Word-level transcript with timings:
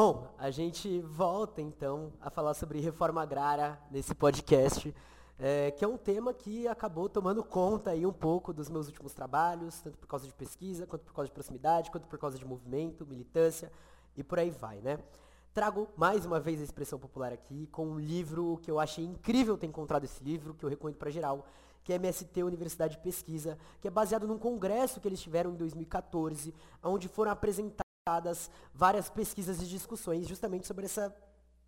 Bom, 0.00 0.32
a 0.38 0.48
gente 0.48 1.00
volta 1.00 1.60
então 1.60 2.12
a 2.20 2.30
falar 2.30 2.54
sobre 2.54 2.78
reforma 2.78 3.20
agrária 3.20 3.76
nesse 3.90 4.14
podcast, 4.14 4.94
é, 5.36 5.72
que 5.72 5.84
é 5.84 5.88
um 5.88 5.96
tema 5.96 6.32
que 6.32 6.68
acabou 6.68 7.08
tomando 7.08 7.42
conta 7.42 7.90
aí 7.90 8.06
um 8.06 8.12
pouco 8.12 8.52
dos 8.52 8.70
meus 8.70 8.86
últimos 8.86 9.12
trabalhos, 9.12 9.80
tanto 9.80 9.98
por 9.98 10.06
causa 10.06 10.24
de 10.24 10.32
pesquisa, 10.32 10.86
quanto 10.86 11.02
por 11.02 11.12
causa 11.12 11.26
de 11.26 11.34
proximidade, 11.34 11.90
quanto 11.90 12.06
por 12.06 12.16
causa 12.16 12.38
de 12.38 12.44
movimento, 12.44 13.04
militância 13.04 13.72
e 14.16 14.22
por 14.22 14.38
aí 14.38 14.50
vai, 14.50 14.80
né? 14.80 15.00
Trago 15.52 15.88
mais 15.96 16.24
uma 16.24 16.38
vez 16.38 16.60
a 16.60 16.62
expressão 16.62 16.96
popular 16.96 17.32
aqui 17.32 17.66
com 17.66 17.84
um 17.88 17.98
livro 17.98 18.60
que 18.62 18.70
eu 18.70 18.78
achei 18.78 19.04
incrível 19.04 19.58
ter 19.58 19.66
encontrado 19.66 20.04
esse 20.04 20.22
livro, 20.22 20.54
que 20.54 20.64
eu 20.64 20.70
recomendo 20.70 20.94
para 20.94 21.10
geral, 21.10 21.44
que 21.82 21.92
é 21.92 21.96
MST 21.96 22.44
Universidade 22.44 22.94
de 22.94 23.02
Pesquisa, 23.02 23.58
que 23.80 23.88
é 23.88 23.90
baseado 23.90 24.28
num 24.28 24.38
congresso 24.38 25.00
que 25.00 25.08
eles 25.08 25.20
tiveram 25.20 25.50
em 25.50 25.56
2014, 25.56 26.54
onde 26.84 27.08
foram 27.08 27.32
apresentadas 28.08 28.50
várias 28.74 29.10
pesquisas 29.10 29.60
e 29.60 29.66
discussões 29.66 30.26
justamente 30.26 30.66
sobre 30.66 30.86
essa 30.86 31.14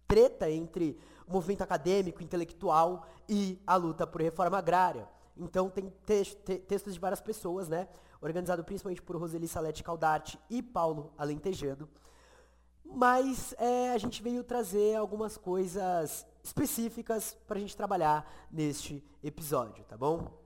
treta 0.07 0.51
entre 0.51 0.99
o 1.27 1.33
movimento 1.33 1.63
acadêmico, 1.63 2.23
intelectual 2.23 3.07
e 3.29 3.61
a 3.67 3.77
luta 3.77 4.07
por 4.07 4.21
reforma 4.21 4.59
agrária. 4.59 5.09
Então 5.37 5.69
tem 5.69 5.93
te 6.05 6.25
te 6.37 6.59
textos 6.59 6.95
de 6.95 7.01
várias 7.01 7.21
pessoas, 7.21 7.69
né? 7.69 7.89
Organizado 8.21 8.65
principalmente 8.65 9.03
por 9.03 9.17
Roseli 9.17 9.47
Salete 9.47 9.85
Caldarte 9.85 10.39
e 10.49 10.63
Paulo 10.63 11.13
Alentejano. 11.17 11.89
Mas 12.85 13.55
é, 13.57 13.93
a 13.93 13.99
gente 13.99 14.21
veio 14.23 14.43
trazer 14.43 14.97
algumas 14.97 15.37
coisas 15.37 16.27
específicas 16.43 17.37
para 17.47 17.57
a 17.57 17.61
gente 17.61 17.77
trabalhar 17.77 18.29
neste 18.51 19.05
episódio, 19.23 19.85
tá 19.85 19.97
bom? 19.97 20.40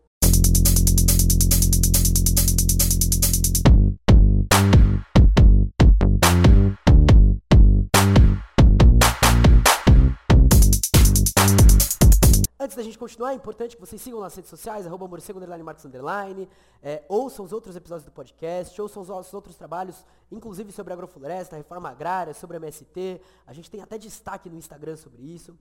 Antes 12.75 12.83
da 12.83 12.91
gente 12.91 12.99
continuar, 12.99 13.31
é 13.31 13.37
importante 13.37 13.77
que 13.77 13.81
vocês 13.81 14.03
sigam 14.03 14.19
nas 14.19 14.35
redes 14.35 14.51
sociais, 14.51 14.85
arroba 14.85 15.07
morcego, 15.07 15.39
underline, 15.39 15.63
marcos, 15.63 15.85
underline, 15.85 16.49
é, 16.83 17.05
ouçam 17.09 17.45
os 17.45 17.53
outros 17.53 17.77
episódios 17.77 18.05
do 18.05 18.11
podcast, 18.11 18.83
ouçam 18.83 19.01
os 19.01 19.09
nossos 19.09 19.33
outros 19.33 19.55
trabalhos, 19.55 20.05
inclusive 20.29 20.73
sobre 20.73 20.93
agrofloresta, 20.93 21.55
reforma 21.55 21.89
agrária, 21.89 22.35
sobre 22.35 22.57
MST, 22.57 23.21
a 23.47 23.53
gente 23.53 23.71
tem 23.71 23.81
até 23.81 23.97
destaque 23.97 24.51
no 24.51 24.57
Instagram 24.57 24.97
sobre 24.97 25.23
isso. 25.23 25.57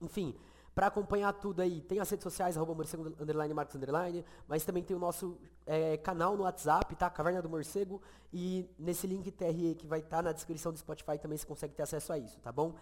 Enfim, 0.00 0.34
para 0.74 0.86
acompanhar 0.86 1.34
tudo 1.34 1.60
aí, 1.60 1.82
tem 1.82 2.00
as 2.00 2.08
redes 2.08 2.22
sociais, 2.22 2.56
arroba 2.56 2.74
morcego, 2.74 3.08
underline, 3.20 3.52
marcos, 3.52 3.76
underline, 3.76 4.24
mas 4.48 4.64
também 4.64 4.82
tem 4.82 4.96
o 4.96 4.98
nosso 4.98 5.36
é, 5.66 5.98
canal 5.98 6.34
no 6.34 6.44
WhatsApp, 6.44 6.96
tá? 6.96 7.10
Caverna 7.10 7.42
do 7.42 7.50
Morcego, 7.50 8.00
e 8.32 8.66
nesse 8.78 9.06
link 9.06 9.30
TRE 9.30 9.74
que 9.74 9.86
vai 9.86 9.98
estar 9.98 10.16
tá 10.16 10.22
na 10.22 10.32
descrição 10.32 10.72
do 10.72 10.78
Spotify 10.78 11.18
também 11.18 11.36
você 11.36 11.46
consegue 11.46 11.74
ter 11.74 11.82
acesso 11.82 12.10
a 12.10 12.18
isso, 12.18 12.40
tá 12.40 12.50
bom? 12.50 12.74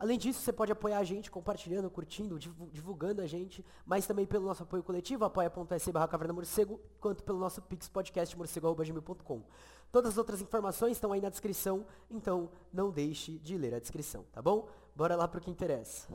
Além 0.00 0.18
disso, 0.18 0.40
você 0.40 0.50
pode 0.50 0.72
apoiar 0.72 0.96
a 0.96 1.04
gente 1.04 1.30
compartilhando, 1.30 1.90
curtindo, 1.90 2.38
divulgando 2.38 3.20
a 3.20 3.26
gente, 3.26 3.62
mas 3.84 4.06
também 4.06 4.24
pelo 4.24 4.46
nosso 4.46 4.62
apoio 4.62 4.82
coletivo, 4.82 5.26
apoia.se 5.26 5.92
barra 5.92 6.08
caverna 6.08 6.32
morcego, 6.32 6.80
quanto 6.98 7.22
pelo 7.22 7.38
nosso 7.38 7.60
pix 7.60 7.86
podcast 7.86 8.34
morcego.gmail.com. 8.34 9.42
Todas 9.92 10.12
as 10.12 10.18
outras 10.18 10.40
informações 10.40 10.92
estão 10.92 11.12
aí 11.12 11.20
na 11.20 11.28
descrição, 11.28 11.84
então 12.10 12.48
não 12.72 12.90
deixe 12.90 13.38
de 13.40 13.58
ler 13.58 13.74
a 13.74 13.78
descrição, 13.78 14.24
tá 14.32 14.40
bom? 14.40 14.70
Bora 14.96 15.14
lá 15.14 15.28
pro 15.28 15.38
que 15.38 15.50
interessa. 15.50 16.08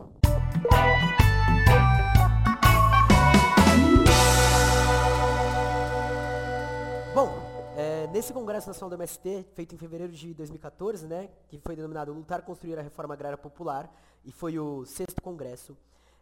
Bom, 7.13 7.54
é, 7.77 8.07
nesse 8.07 8.31
Congresso 8.31 8.67
Nacional 8.67 8.89
do 8.89 8.95
MST, 8.95 9.45
feito 9.53 9.75
em 9.75 9.77
fevereiro 9.77 10.13
de 10.13 10.33
2014, 10.33 11.05
né, 11.05 11.29
que 11.49 11.59
foi 11.59 11.75
denominado 11.75 12.13
Lutar 12.13 12.41
Construir 12.41 12.79
a 12.79 12.81
Reforma 12.81 13.13
Agrária 13.13 13.37
Popular, 13.37 13.93
e 14.23 14.31
foi 14.31 14.57
o 14.57 14.85
sexto 14.85 15.21
congresso, 15.21 15.77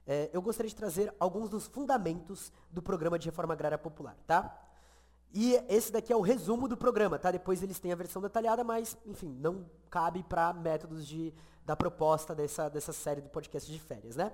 é, 0.08 0.30
eu 0.34 0.42
gostaria 0.42 0.70
de 0.70 0.76
trazer 0.76 1.14
alguns 1.20 1.50
dos 1.50 1.68
fundamentos 1.68 2.52
do 2.72 2.81
programa 2.81 3.20
de 3.20 3.30
reforma 3.30 3.54
agrária 3.54 3.78
popular, 3.78 4.18
tá? 4.25 4.59
E 5.31 5.53
esse 5.69 5.92
daqui 5.92 6.12
é 6.12 6.16
o 6.16 6.22
resumo 6.22 6.68
do 6.68 6.75
programa, 6.75 7.18
tá? 7.18 7.31
Depois 7.31 7.62
eles 7.63 7.80
têm 7.80 7.92
a 7.92 7.96
versão 7.96 8.22
detalhada, 8.22 8.63
mas, 8.63 8.97
enfim, 9.06 9.30
não 9.40 9.66
cabe 9.90 10.24
para 10.24 10.53
métodos 10.53 11.08
de, 11.08 11.34
da 11.66 11.75
proposta 11.75 12.36
dessa, 12.36 12.68
dessa 12.68 12.92
série 12.92 13.22
do 13.22 13.30
podcast 13.30 13.72
de 13.72 13.80
férias, 13.80 14.16
né? 14.16 14.34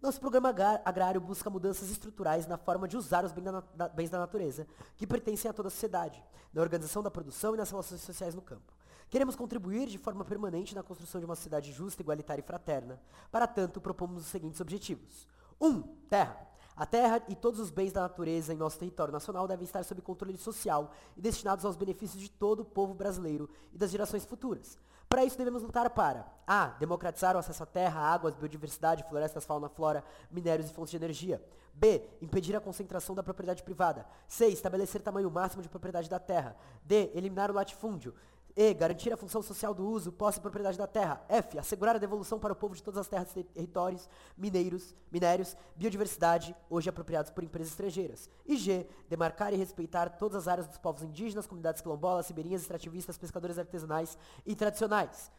Nosso 0.00 0.20
programa 0.20 0.54
agrário 0.84 1.20
busca 1.20 1.48
mudanças 1.48 1.90
estruturais 1.90 2.46
na 2.46 2.58
forma 2.58 2.86
de 2.86 2.96
usar 2.96 3.24
os 3.24 3.32
bens 3.32 4.10
da, 4.10 4.18
natureza, 4.18 4.66
que 4.96 5.06
pertencem 5.06 5.50
a 5.50 5.54
toda 5.54 5.68
a 5.68 5.70
sociedade, 5.70 6.22
na 6.52 6.60
organização 6.60 7.02
da 7.02 7.10
produção 7.10 7.54
e 7.54 7.56
nas 7.56 7.70
relações 7.70 8.02
sociais 8.02 8.34
no 8.34 8.42
campo. 8.42 8.74
Queremos 9.08 9.34
contribuir 9.34 9.88
de 9.88 9.96
forma 9.96 10.24
permanente 10.24 10.74
na 10.74 10.82
construção 10.82 11.18
de 11.18 11.24
uma 11.24 11.34
sociedade 11.34 11.72
justa, 11.72 12.02
igualitária 12.02 12.42
e 12.42 12.44
fraterna. 12.44 13.00
Para 13.30 13.46
tanto, 13.46 13.80
propomos 13.80 14.22
os 14.22 14.28
seguintes 14.28 14.60
objetivos. 14.60 15.26
1. 15.60 15.66
Um, 15.66 15.82
terra. 16.08 16.46
A 16.76 16.84
terra 16.84 17.22
e 17.26 17.34
todos 17.34 17.58
os 17.58 17.70
bens 17.70 17.92
da 17.92 18.02
natureza 18.02 18.52
em 18.52 18.56
nosso 18.56 18.78
território 18.78 19.12
nacional 19.12 19.48
devem 19.48 19.64
estar 19.64 19.82
sob 19.82 20.02
controle 20.02 20.36
social 20.36 20.92
e 21.16 21.22
destinados 21.22 21.64
aos 21.64 21.74
benefícios 21.74 22.20
de 22.20 22.30
todo 22.30 22.60
o 22.60 22.64
povo 22.66 22.92
brasileiro 22.92 23.48
e 23.72 23.78
das 23.78 23.90
gerações 23.90 24.26
futuras. 24.26 24.76
Para 25.08 25.24
isso 25.24 25.38
devemos 25.38 25.62
lutar 25.62 25.88
para 25.90 26.26
A. 26.46 26.66
Democratizar 26.78 27.36
o 27.36 27.38
acesso 27.38 27.62
à 27.62 27.66
terra, 27.66 28.00
águas, 28.00 28.34
biodiversidade, 28.34 29.04
florestas, 29.08 29.44
fauna, 29.44 29.68
flora, 29.68 30.04
minérios 30.30 30.68
e 30.68 30.72
fontes 30.72 30.90
de 30.90 30.96
energia. 30.96 31.42
B. 31.72 32.02
Impedir 32.20 32.56
a 32.56 32.60
concentração 32.60 33.14
da 33.14 33.22
propriedade 33.22 33.62
privada. 33.62 34.06
C. 34.26 34.48
Estabelecer 34.48 35.00
tamanho 35.02 35.30
máximo 35.30 35.62
de 35.62 35.68
propriedade 35.68 36.08
da 36.08 36.18
terra. 36.18 36.56
D. 36.84 37.10
Eliminar 37.14 37.50
o 37.50 37.54
latifúndio. 37.54 38.14
E. 38.56 38.72
Garantir 38.72 39.12
a 39.12 39.16
função 39.18 39.42
social 39.42 39.74
do 39.74 39.86
uso, 39.86 40.10
posse 40.10 40.38
e 40.38 40.40
propriedade 40.40 40.78
da 40.78 40.86
terra. 40.86 41.22
F. 41.28 41.58
Assegurar 41.58 41.94
a 41.94 41.98
devolução 41.98 42.38
para 42.38 42.54
o 42.54 42.56
povo 42.56 42.74
de 42.74 42.82
todas 42.82 42.98
as 42.98 43.06
terras 43.06 43.28
e 43.36 43.44
territórios, 43.44 44.08
mineiros, 44.34 44.94
minérios, 45.12 45.54
biodiversidade, 45.76 46.56
hoje 46.70 46.88
apropriados 46.88 47.30
por 47.30 47.44
empresas 47.44 47.72
estrangeiras. 47.72 48.30
E 48.46 48.56
G. 48.56 48.88
Demarcar 49.10 49.52
e 49.52 49.56
respeitar 49.56 50.08
todas 50.08 50.36
as 50.38 50.48
áreas 50.48 50.66
dos 50.66 50.78
povos 50.78 51.02
indígenas, 51.02 51.46
comunidades 51.46 51.82
quilombolas, 51.82 52.28
ribeirinhas, 52.28 52.62
extrativistas, 52.62 53.18
pescadores 53.18 53.58
artesanais 53.58 54.16
e 54.46 54.56
tradicionais. 54.56 55.30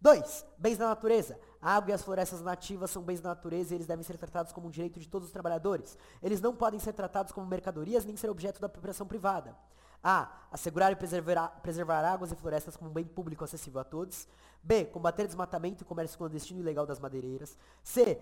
2. 0.00 0.44
Bens 0.58 0.76
da 0.76 0.88
natureza. 0.88 1.38
A 1.62 1.76
água 1.76 1.92
e 1.92 1.94
as 1.94 2.02
florestas 2.02 2.42
nativas 2.42 2.90
são 2.90 3.02
bens 3.02 3.20
da 3.20 3.30
natureza 3.30 3.72
e 3.72 3.76
eles 3.76 3.86
devem 3.86 4.04
ser 4.04 4.18
tratados 4.18 4.52
como 4.52 4.66
um 4.66 4.70
direito 4.70 4.98
de 4.98 5.08
todos 5.08 5.28
os 5.28 5.32
trabalhadores. 5.32 5.96
Eles 6.20 6.40
não 6.40 6.54
podem 6.54 6.80
ser 6.80 6.92
tratados 6.92 7.32
como 7.32 7.46
mercadorias 7.46 8.04
nem 8.04 8.16
ser 8.16 8.28
objeto 8.28 8.60
da 8.60 8.66
apropriação 8.66 9.06
privada. 9.06 9.56
A. 10.04 10.30
Assegurar 10.52 10.92
e 10.92 10.96
preservar, 10.96 11.48
preservar 11.62 12.04
águas 12.04 12.30
e 12.30 12.36
florestas 12.36 12.76
como 12.76 12.90
um 12.90 12.92
bem 12.92 13.04
público 13.04 13.42
acessível 13.42 13.80
a 13.80 13.84
todos. 13.84 14.28
B. 14.62 14.84
Combater 14.84 15.26
desmatamento 15.26 15.82
e 15.82 15.86
comércio 15.86 16.18
clandestino 16.18 16.60
ilegal 16.60 16.86
das 16.86 17.00
madeireiras. 17.00 17.56
C. 17.82 18.20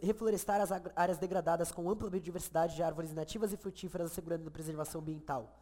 Reflorestar 0.00 0.60
as 0.60 0.70
áreas 0.94 1.18
degradadas 1.18 1.72
com 1.72 1.90
ampla 1.90 2.08
biodiversidade 2.08 2.76
de 2.76 2.82
árvores 2.82 3.12
nativas 3.12 3.52
e 3.52 3.56
frutíferas, 3.56 4.12
assegurando 4.12 4.48
a 4.48 4.50
preservação 4.50 5.00
ambiental. 5.00 5.52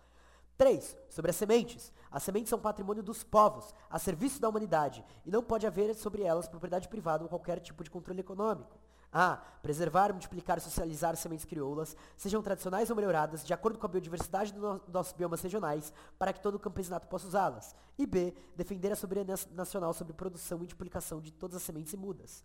3. 0.58 0.96
Sobre 1.08 1.30
as 1.30 1.36
sementes. 1.36 1.92
As 2.10 2.22
sementes 2.22 2.50
são 2.50 2.58
patrimônio 2.58 3.02
dos 3.02 3.24
povos, 3.24 3.74
a 3.90 3.98
serviço 3.98 4.40
da 4.40 4.48
humanidade, 4.48 5.04
e 5.24 5.30
não 5.30 5.42
pode 5.42 5.66
haver 5.66 5.94
sobre 5.94 6.22
elas 6.22 6.48
propriedade 6.48 6.88
privada 6.88 7.24
ou 7.24 7.28
qualquer 7.28 7.60
tipo 7.60 7.82
de 7.82 7.90
controle 7.90 8.20
econômico. 8.20 8.78
A. 9.12 9.36
Preservar, 9.62 10.12
multiplicar 10.12 10.58
e 10.58 10.60
socializar 10.60 11.16
sementes 11.16 11.44
crioulas, 11.44 11.96
sejam 12.16 12.42
tradicionais 12.42 12.90
ou 12.90 12.96
melhoradas, 12.96 13.44
de 13.44 13.52
acordo 13.52 13.78
com 13.78 13.86
a 13.86 13.88
biodiversidade 13.88 14.52
dos 14.52 14.62
no 14.62 14.80
nossos 14.88 15.12
biomas 15.12 15.40
regionais, 15.40 15.92
para 16.18 16.32
que 16.32 16.40
todo 16.40 16.54
o 16.54 16.60
campesinato 16.60 17.08
possa 17.08 17.26
usá-las. 17.26 17.74
E 17.98 18.06
B. 18.06 18.34
Defender 18.54 18.92
a 18.92 18.96
soberania 18.96 19.34
nacional 19.52 19.92
sobre 19.92 20.12
produção 20.12 20.58
e 20.58 20.60
multiplicação 20.60 21.20
de 21.20 21.32
todas 21.32 21.56
as 21.56 21.62
sementes 21.62 21.92
e 21.92 21.96
mudas. 21.96 22.44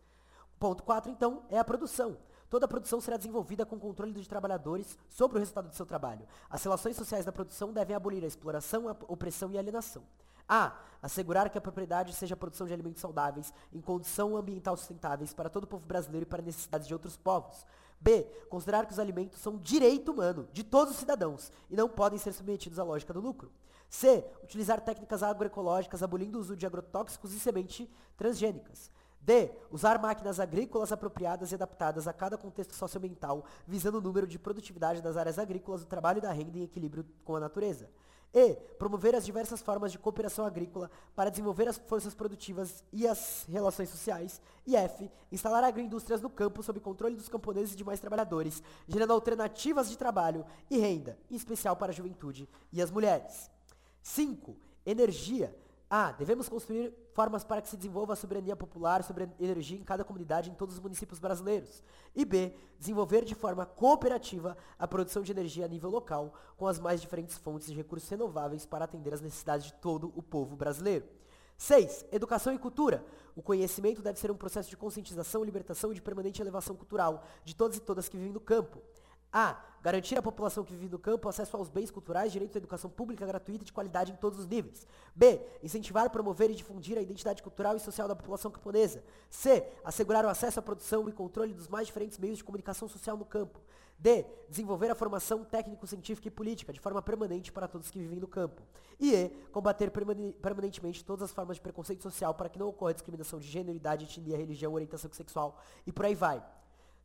Ponto 0.60 0.84
4, 0.84 1.12
então, 1.12 1.44
é 1.50 1.58
a 1.58 1.64
produção. 1.64 2.18
Toda 2.50 2.66
a 2.66 2.68
produção 2.68 3.00
será 3.00 3.18
desenvolvida 3.18 3.66
com 3.66 3.80
controle 3.80 4.12
dos 4.12 4.28
trabalhadores 4.28 4.98
sobre 5.08 5.38
o 5.38 5.40
resultado 5.40 5.70
do 5.70 5.76
seu 5.76 5.86
trabalho. 5.86 6.28
As 6.50 6.62
relações 6.62 6.98
sociais 6.98 7.26
da 7.26 7.32
produção 7.32 7.72
devem 7.72 7.96
abolir 7.96 8.24
a 8.24 8.28
exploração, 8.28 8.90
a 8.90 8.96
opressão 9.08 9.52
e 9.52 9.58
a 9.58 9.60
alienação. 9.62 10.04
A. 10.48 10.78
Assegurar 11.02 11.50
que 11.50 11.58
a 11.58 11.62
propriedade 11.62 12.14
seja 12.14 12.36
a 12.36 12.38
produção 12.38 12.68
de 12.68 12.74
alimentos 12.74 13.02
saudáveis, 13.02 13.52
em 13.74 13.82
condição 13.82 14.38
ambiental 14.38 14.78
sustentáveis 14.78 15.34
para 15.34 15.50
todo 15.50 15.64
o 15.64 15.68
povo 15.68 15.86
brasileiro 15.86 16.26
e 16.26 16.30
para 16.30 16.44
necessidades 16.44 16.88
de 16.88 16.94
outros 16.94 17.18
povos. 17.18 17.66
B. 18.00 18.24
Considerar 18.50 18.86
que 18.86 18.94
os 18.94 19.00
alimentos 19.00 19.40
são 19.40 19.58
direito 19.58 20.12
humano 20.12 20.48
de 20.52 20.64
todos 20.64 20.94
os 20.94 21.00
cidadãos 21.00 21.52
e 21.70 21.76
não 21.76 21.90
podem 21.90 22.20
ser 22.20 22.34
submetidos 22.34 22.80
à 22.80 22.84
lógica 22.84 23.14
do 23.14 23.20
lucro. 23.20 23.52
C. 23.90 24.26
Utilizar 24.44 24.80
técnicas 24.82 25.22
agroecológicas 25.22 26.02
abolindo 26.02 26.38
o 26.38 26.42
uso 26.42 26.56
de 26.56 26.66
agrotóxicos 26.66 27.34
e 27.34 27.40
sementes 27.40 27.88
transgênicas. 28.16 28.90
D. 29.22 29.52
Usar 29.70 30.00
máquinas 30.00 30.40
agrícolas 30.40 30.92
apropriadas 30.92 31.52
e 31.52 31.56
adaptadas 31.56 32.08
a 32.08 32.14
cada 32.14 32.38
contexto 32.38 32.74
socioambiental, 32.74 33.46
visando 33.68 34.00
o 34.00 34.02
número 34.02 34.26
de 34.26 34.40
produtividade 34.40 35.02
das 35.02 35.16
áreas 35.16 35.38
agrícolas, 35.38 35.82
do 35.82 35.88
trabalho 35.88 36.18
e 36.18 36.22
da 36.22 36.32
renda 36.32 36.58
em 36.58 36.64
equilíbrio 36.64 37.06
com 37.24 37.36
a 37.36 37.40
natureza. 37.40 37.90
E. 38.34 38.56
Promover 38.80 39.14
as 39.14 39.26
diversas 39.26 39.62
formas 39.62 39.92
de 39.92 40.00
cooperação 40.00 40.46
agrícola 40.46 40.90
para 41.16 41.30
desenvolver 41.30 41.68
as 41.68 41.78
forças 41.78 42.16
produtivas 42.16 42.84
e 42.92 43.06
as 43.06 43.46
relações 43.48 43.90
sociais. 43.90 44.42
E 44.66 44.76
F. 44.76 45.12
Instalar 45.32 45.64
agroindústrias 45.64 46.22
no 46.22 46.30
campo 46.30 46.64
sob 46.64 46.80
controle 46.80 47.16
dos 47.16 47.28
camponeses 47.28 47.74
e 47.74 47.78
demais 47.78 48.00
trabalhadores, 48.00 48.64
gerando 48.88 49.14
alternativas 49.14 49.90
de 49.90 49.98
trabalho 49.98 50.46
e 50.70 50.78
renda, 50.78 51.18
em 51.30 51.36
especial 51.36 51.76
para 51.76 51.92
a 51.92 51.96
juventude 51.96 52.50
e 52.72 52.82
as 52.82 52.90
mulheres. 52.90 53.52
5. 54.02 54.56
Energia 54.86 55.54
A. 55.94 56.14
Devemos 56.14 56.48
construir 56.48 56.94
formas 57.14 57.44
para 57.44 57.62
que 57.62 57.68
se 57.68 57.76
desenvolva 57.76 58.14
a 58.14 58.16
soberania 58.16 58.56
popular 58.56 59.04
sobre 59.04 59.26
a 59.26 59.30
energia 59.38 59.78
em 59.78 59.84
cada 59.84 60.06
comunidade 60.06 60.50
em 60.50 60.54
todos 60.54 60.76
os 60.76 60.80
municípios 60.80 61.20
brasileiros. 61.20 61.84
E 62.16 62.24
B. 62.24 62.56
Desenvolver 62.80 63.26
de 63.26 63.36
forma 63.36 63.66
cooperativa 63.66 64.56
a 64.80 64.88
produção 64.88 65.22
de 65.22 65.34
energia 65.34 65.66
a 65.66 65.68
nível 65.68 65.90
local, 65.90 66.34
com 66.56 66.66
as 66.66 66.80
mais 66.80 67.02
diferentes 67.02 67.38
fontes 67.38 67.68
de 67.68 67.76
recursos 67.76 68.08
renováveis 68.08 68.66
para 68.66 68.86
atender 68.86 69.14
às 69.14 69.20
necessidades 69.20 69.66
de 69.66 69.74
todo 69.74 70.14
o 70.16 70.24
povo 70.24 70.56
brasileiro. 70.56 71.06
6. 71.58 72.06
Educação 72.10 72.54
e 72.54 72.58
cultura. 72.58 73.06
O 73.36 73.42
conhecimento 73.42 74.02
deve 74.02 74.18
ser 74.18 74.32
um 74.32 74.38
processo 74.38 74.70
de 74.70 74.78
conscientização, 74.78 75.44
libertação 75.44 75.92
e 75.92 75.96
de 75.96 76.02
permanente 76.02 76.42
elevação 76.42 76.74
cultural 76.74 77.26
de 77.44 77.54
todos 77.54 77.76
e 77.76 77.82
todas 77.82 78.08
que 78.08 78.16
vivem 78.16 78.32
no 78.32 78.40
campo. 78.40 78.82
A. 79.32 79.58
Garantir 79.82 80.16
à 80.16 80.22
população 80.22 80.64
que 80.64 80.74
vive 80.74 80.92
no 80.92 81.00
campo 81.00 81.28
acesso 81.28 81.58
aos 81.58 81.68
bens 81.68 81.90
culturais, 81.90 82.32
direito 82.32 82.56
à 82.56 82.60
educação 82.60 82.88
pública 82.88 83.26
gratuita 83.26 83.64
e 83.64 83.66
de 83.66 83.74
qualidade 83.74 84.12
em 84.12 84.16
todos 84.16 84.38
os 84.38 84.48
níveis. 84.48 84.86
B. 85.16 85.42
Incentivar, 85.64 86.08
promover 86.12 86.52
e 86.52 86.56
difundir 86.56 87.00
a 87.00 87.02
identidade 87.02 87.42
cultural 87.42 87.76
e 87.76 87.80
social 87.80 88.08
da 88.08 88.16
população 88.16 88.52
camponesa. 88.52 89.04
C. 89.28 89.66
Assegurar 89.84 90.24
o 90.24 90.30
acesso 90.30 90.60
à 90.60 90.62
produção 90.62 91.10
e 91.10 91.12
controle 91.12 91.52
dos 91.52 91.68
mais 91.68 91.88
diferentes 91.88 92.20
meios 92.20 92.38
de 92.38 92.44
comunicação 92.44 92.88
social 92.88 93.18
no 93.18 93.26
campo. 93.26 93.60
D. 93.98 94.24
Desenvolver 94.48 94.92
a 94.92 94.96
formação 94.96 95.44
técnico-científica 95.44 96.28
e 96.28 96.32
política 96.32 96.72
de 96.72 96.80
forma 96.80 97.02
permanente 97.02 97.52
para 97.52 97.68
todos 97.68 97.90
que 97.90 98.00
vivem 98.00 98.20
no 98.20 98.28
campo. 98.28 98.62
E 99.00 99.16
E. 99.16 99.30
Combater 99.52 99.90
permanentemente 99.90 101.04
todas 101.04 101.24
as 101.24 101.32
formas 101.32 101.58
de 101.58 101.62
preconceito 101.62 102.04
social 102.04 102.36
para 102.36 102.50
que 102.50 102.60
não 102.60 102.68
ocorra 102.68 102.94
discriminação 102.94 103.40
de 103.40 103.48
gênero, 103.48 103.76
idade, 103.76 104.06
etnia, 104.06 104.38
religião, 104.38 104.74
orientação 104.74 105.12
sexual 105.12 105.58
e 105.88 105.92
por 105.92 106.06
aí 106.06 106.14
vai. 106.14 106.44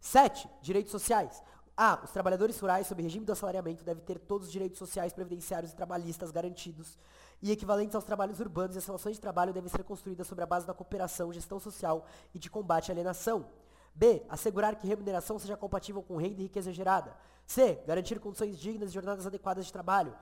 7. 0.00 0.49
Direitos 0.62 0.93
sociais. 0.93 1.43
A. 1.76 2.00
Os 2.02 2.11
trabalhadores 2.11 2.58
rurais 2.58 2.87
sob 2.87 3.02
regime 3.02 3.26
do 3.26 3.32
assalariamento 3.32 3.84
devem 3.84 4.02
ter 4.02 4.19
todos 4.19 4.46
os 4.46 4.52
direitos 4.52 4.78
sociais, 4.78 5.12
previdenciários 5.12 5.73
e 5.73 5.76
trabalhistas 5.76 6.31
garantidos 6.31 6.99
e 7.43 7.52
equivalentes 7.52 7.94
aos 7.94 8.05
trabalhos 8.05 8.40
urbanos 8.40 8.76
e 8.76 8.78
as 8.78 8.87
relações 8.87 9.17
de 9.17 9.20
trabalho 9.20 9.52
devem 9.52 9.69
ser 9.69 9.84
construídas 9.84 10.26
sobre 10.26 10.43
a 10.43 10.46
base 10.46 10.67
da 10.67 10.73
cooperação, 10.73 11.32
gestão 11.32 11.61
social 11.61 12.06
e 12.34 12.38
de 12.38 12.49
combate 12.49 12.90
à 12.90 12.94
alienação. 12.94 13.46
B. 13.94 14.23
Assegurar 14.28 14.76
que 14.76 14.87
remuneração 14.87 15.38
seja 15.38 15.56
compatível 15.56 16.02
com 16.02 16.17
renda 16.17 16.40
e 16.40 16.44
riqueza 16.44 16.73
gerada. 16.73 17.14
C. 17.46 17.82
Garantir 17.87 18.20
condições 18.20 18.58
dignas 18.58 18.90
e 18.90 18.94
jornadas 18.94 19.26
adequadas 19.26 19.67
de 19.67 19.73
trabalho. 19.73 20.14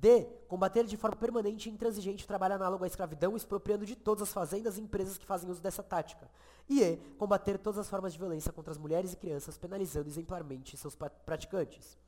D. 0.00 0.24
Combater 0.46 0.84
de 0.84 0.96
forma 0.96 1.16
permanente 1.16 1.68
e 1.68 1.72
intransigente 1.72 2.24
o 2.24 2.26
trabalho 2.26 2.54
análogo 2.54 2.84
à 2.84 2.86
escravidão, 2.86 3.36
expropriando 3.36 3.84
de 3.84 3.96
todas 3.96 4.22
as 4.22 4.32
fazendas 4.32 4.78
e 4.78 4.80
empresas 4.80 5.18
que 5.18 5.26
fazem 5.26 5.50
uso 5.50 5.60
dessa 5.60 5.82
tática. 5.82 6.30
E 6.68 6.82
E. 6.82 6.96
Combater 7.18 7.58
todas 7.58 7.80
as 7.80 7.90
formas 7.90 8.12
de 8.12 8.18
violência 8.18 8.52
contra 8.52 8.70
as 8.70 8.78
mulheres 8.78 9.12
e 9.12 9.16
crianças, 9.16 9.58
penalizando 9.58 10.08
exemplarmente 10.08 10.76
seus 10.76 10.94
praticantes. 10.94 11.98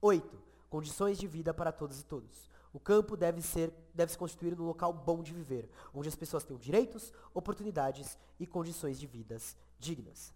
8. 0.00 0.42
Condições 0.70 1.18
de 1.18 1.26
vida 1.26 1.52
para 1.52 1.70
todas 1.70 2.00
e 2.00 2.04
todos. 2.04 2.48
O 2.72 2.80
campo 2.80 3.16
deve, 3.16 3.40
ser, 3.40 3.72
deve 3.94 4.10
se 4.10 4.18
constituir 4.18 4.56
num 4.56 4.64
local 4.64 4.92
bom 4.92 5.22
de 5.22 5.32
viver, 5.32 5.68
onde 5.94 6.08
as 6.08 6.16
pessoas 6.16 6.44
tenham 6.44 6.58
direitos, 6.58 7.12
oportunidades 7.32 8.18
e 8.40 8.46
condições 8.46 8.98
de 8.98 9.06
vidas 9.06 9.56
dignas. 9.78 10.34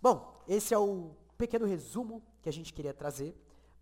Bom, 0.00 0.42
esse 0.48 0.72
é 0.72 0.78
o 0.78 1.10
pequeno 1.36 1.66
resumo 1.66 2.22
que 2.40 2.48
a 2.48 2.52
gente 2.52 2.72
queria 2.72 2.94
trazer 2.94 3.36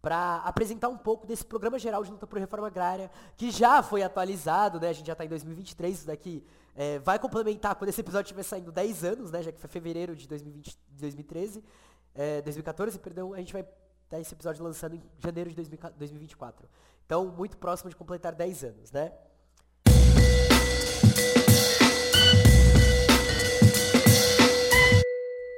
para 0.04 0.36
apresentar 0.44 0.90
um 0.90 0.98
pouco 0.98 1.26
desse 1.26 1.42
programa 1.42 1.78
geral 1.78 2.04
de 2.04 2.10
luta 2.10 2.26
por 2.26 2.38
reforma 2.38 2.66
agrária, 2.66 3.10
que 3.38 3.50
já 3.50 3.82
foi 3.82 4.02
atualizado, 4.02 4.78
né? 4.78 4.90
A 4.90 4.92
gente 4.92 5.06
já 5.06 5.14
está 5.14 5.24
em 5.24 5.28
2023, 5.28 5.96
isso 5.96 6.06
daqui 6.06 6.44
é, 6.76 6.98
vai 6.98 7.18
complementar 7.18 7.74
quando 7.74 7.88
esse 7.88 8.02
episódio 8.02 8.26
estiver 8.26 8.42
saindo 8.42 8.70
10 8.70 9.02
anos, 9.02 9.30
né? 9.30 9.42
Já 9.42 9.50
que 9.50 9.58
foi 9.58 9.70
fevereiro 9.70 10.14
de 10.14 10.28
2020, 10.28 10.78
2013, 10.90 11.64
é, 12.14 12.42
2014, 12.42 12.98
perdão, 12.98 13.32
a 13.32 13.38
gente 13.38 13.54
vai 13.54 13.66
dar 14.10 14.20
esse 14.20 14.34
episódio 14.34 14.62
lançando 14.62 14.96
em 14.96 15.02
janeiro 15.20 15.48
de 15.48 15.56
2024. 15.56 16.68
Então, 17.06 17.28
muito 17.28 17.56
próximo 17.56 17.88
de 17.88 17.96
completar 17.96 18.34
10 18.34 18.62
anos, 18.62 18.92
né? 18.92 19.10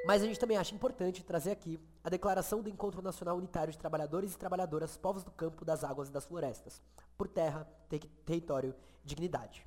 Mas 0.06 0.22
a 0.22 0.24
gente 0.24 0.38
também 0.38 0.56
acha 0.56 0.72
importante 0.72 1.24
trazer 1.24 1.50
aqui 1.50 1.80
a 2.04 2.08
declaração 2.08 2.62
do 2.62 2.70
Encontro 2.70 3.02
Nacional 3.02 3.36
Unitário 3.36 3.72
de 3.72 3.78
Trabalhadores 3.78 4.34
e 4.34 4.38
Trabalhadoras 4.38 4.96
Povos 4.96 5.24
do 5.24 5.32
Campo, 5.32 5.64
das 5.64 5.82
Águas 5.82 6.08
e 6.08 6.12
das 6.12 6.24
Florestas, 6.24 6.80
por 7.18 7.26
terra, 7.26 7.68
ter 7.88 7.98
território 8.24 8.72
e 9.04 9.08
dignidade. 9.08 9.66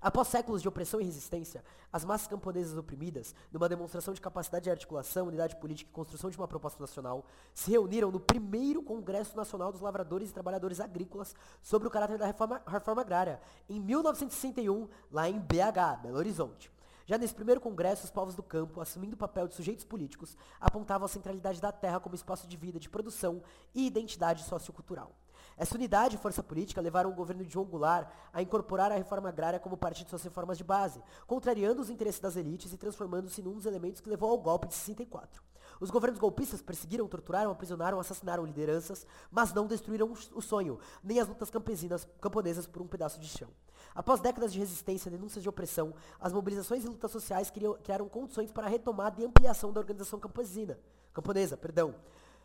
Após 0.00 0.28
séculos 0.28 0.62
de 0.62 0.68
opressão 0.68 1.00
e 1.00 1.04
resistência, 1.04 1.64
as 1.92 2.04
massas 2.04 2.28
camponesas 2.28 2.78
oprimidas, 2.78 3.34
numa 3.52 3.68
demonstração 3.68 4.14
de 4.14 4.20
capacidade 4.20 4.64
de 4.64 4.70
articulação, 4.70 5.26
unidade 5.26 5.56
política 5.56 5.90
e 5.90 5.92
construção 5.92 6.30
de 6.30 6.36
uma 6.36 6.46
proposta 6.46 6.80
nacional, 6.80 7.26
se 7.52 7.72
reuniram 7.72 8.12
no 8.12 8.20
primeiro 8.20 8.80
Congresso 8.80 9.36
Nacional 9.36 9.72
dos 9.72 9.80
Lavradores 9.80 10.30
e 10.30 10.34
Trabalhadores 10.34 10.78
Agrícolas 10.78 11.34
sobre 11.60 11.88
o 11.88 11.90
caráter 11.90 12.16
da 12.16 12.26
reforma, 12.26 12.62
reforma 12.64 13.02
agrária, 13.02 13.40
em 13.68 13.80
1961, 13.80 14.88
lá 15.10 15.28
em 15.28 15.40
BH, 15.40 16.02
Belo 16.02 16.18
Horizonte. 16.18 16.70
Já 17.06 17.18
nesse 17.18 17.34
primeiro 17.34 17.60
congresso, 17.60 18.04
os 18.04 18.10
povos 18.10 18.34
do 18.34 18.42
campo, 18.42 18.80
assumindo 18.80 19.14
o 19.14 19.18
papel 19.18 19.48
de 19.48 19.54
sujeitos 19.54 19.84
políticos, 19.84 20.36
apontavam 20.60 21.06
a 21.06 21.08
centralidade 21.08 21.60
da 21.60 21.72
terra 21.72 22.00
como 22.00 22.14
espaço 22.14 22.46
de 22.46 22.56
vida, 22.56 22.78
de 22.78 22.88
produção 22.88 23.42
e 23.74 23.86
identidade 23.86 24.44
sociocultural. 24.44 25.12
Essa 25.56 25.74
unidade 25.74 26.16
e 26.16 26.18
força 26.18 26.42
política 26.42 26.80
levaram 26.80 27.10
o 27.10 27.14
governo 27.14 27.44
de 27.44 27.52
João 27.52 27.66
Goulart 27.66 28.08
a 28.32 28.40
incorporar 28.40 28.90
a 28.90 28.96
reforma 28.96 29.28
agrária 29.28 29.60
como 29.60 29.76
parte 29.76 30.02
de 30.02 30.10
suas 30.10 30.22
reformas 30.22 30.56
de 30.56 30.64
base, 30.64 31.02
contrariando 31.26 31.80
os 31.80 31.90
interesses 31.90 32.20
das 32.20 32.36
elites 32.36 32.72
e 32.72 32.78
transformando-se 32.78 33.42
num 33.42 33.54
dos 33.54 33.66
elementos 33.66 34.00
que 34.00 34.08
levou 34.08 34.30
ao 34.30 34.38
golpe 34.38 34.68
de 34.68 34.74
64. 34.74 35.42
Os 35.80 35.90
governos 35.90 36.18
golpistas 36.18 36.62
perseguiram, 36.62 37.08
torturaram, 37.08 37.50
aprisionaram, 37.50 37.98
assassinaram 37.98 38.44
lideranças, 38.44 39.06
mas 39.30 39.52
não 39.52 39.66
destruíram 39.66 40.12
o 40.34 40.42
sonho, 40.42 40.78
nem 41.02 41.18
as 41.18 41.28
lutas 41.28 41.50
campesinas, 41.50 42.06
camponesas 42.20 42.66
por 42.66 42.82
um 42.82 42.86
pedaço 42.86 43.18
de 43.20 43.26
chão. 43.26 43.48
Após 43.94 44.20
décadas 44.20 44.52
de 44.52 44.58
resistência, 44.58 45.10
denúncias 45.10 45.42
de 45.42 45.48
opressão, 45.48 45.94
as 46.20 46.32
mobilizações 46.32 46.84
e 46.84 46.88
lutas 46.88 47.10
sociais 47.10 47.50
criam, 47.50 47.74
criaram 47.74 48.08
condições 48.08 48.50
para 48.50 48.66
a 48.66 48.70
retomada 48.70 49.20
e 49.20 49.24
ampliação 49.24 49.72
da 49.72 49.80
organização 49.80 50.18
campesina, 50.18 50.78
camponesa, 51.12 51.56
perdão, 51.56 51.94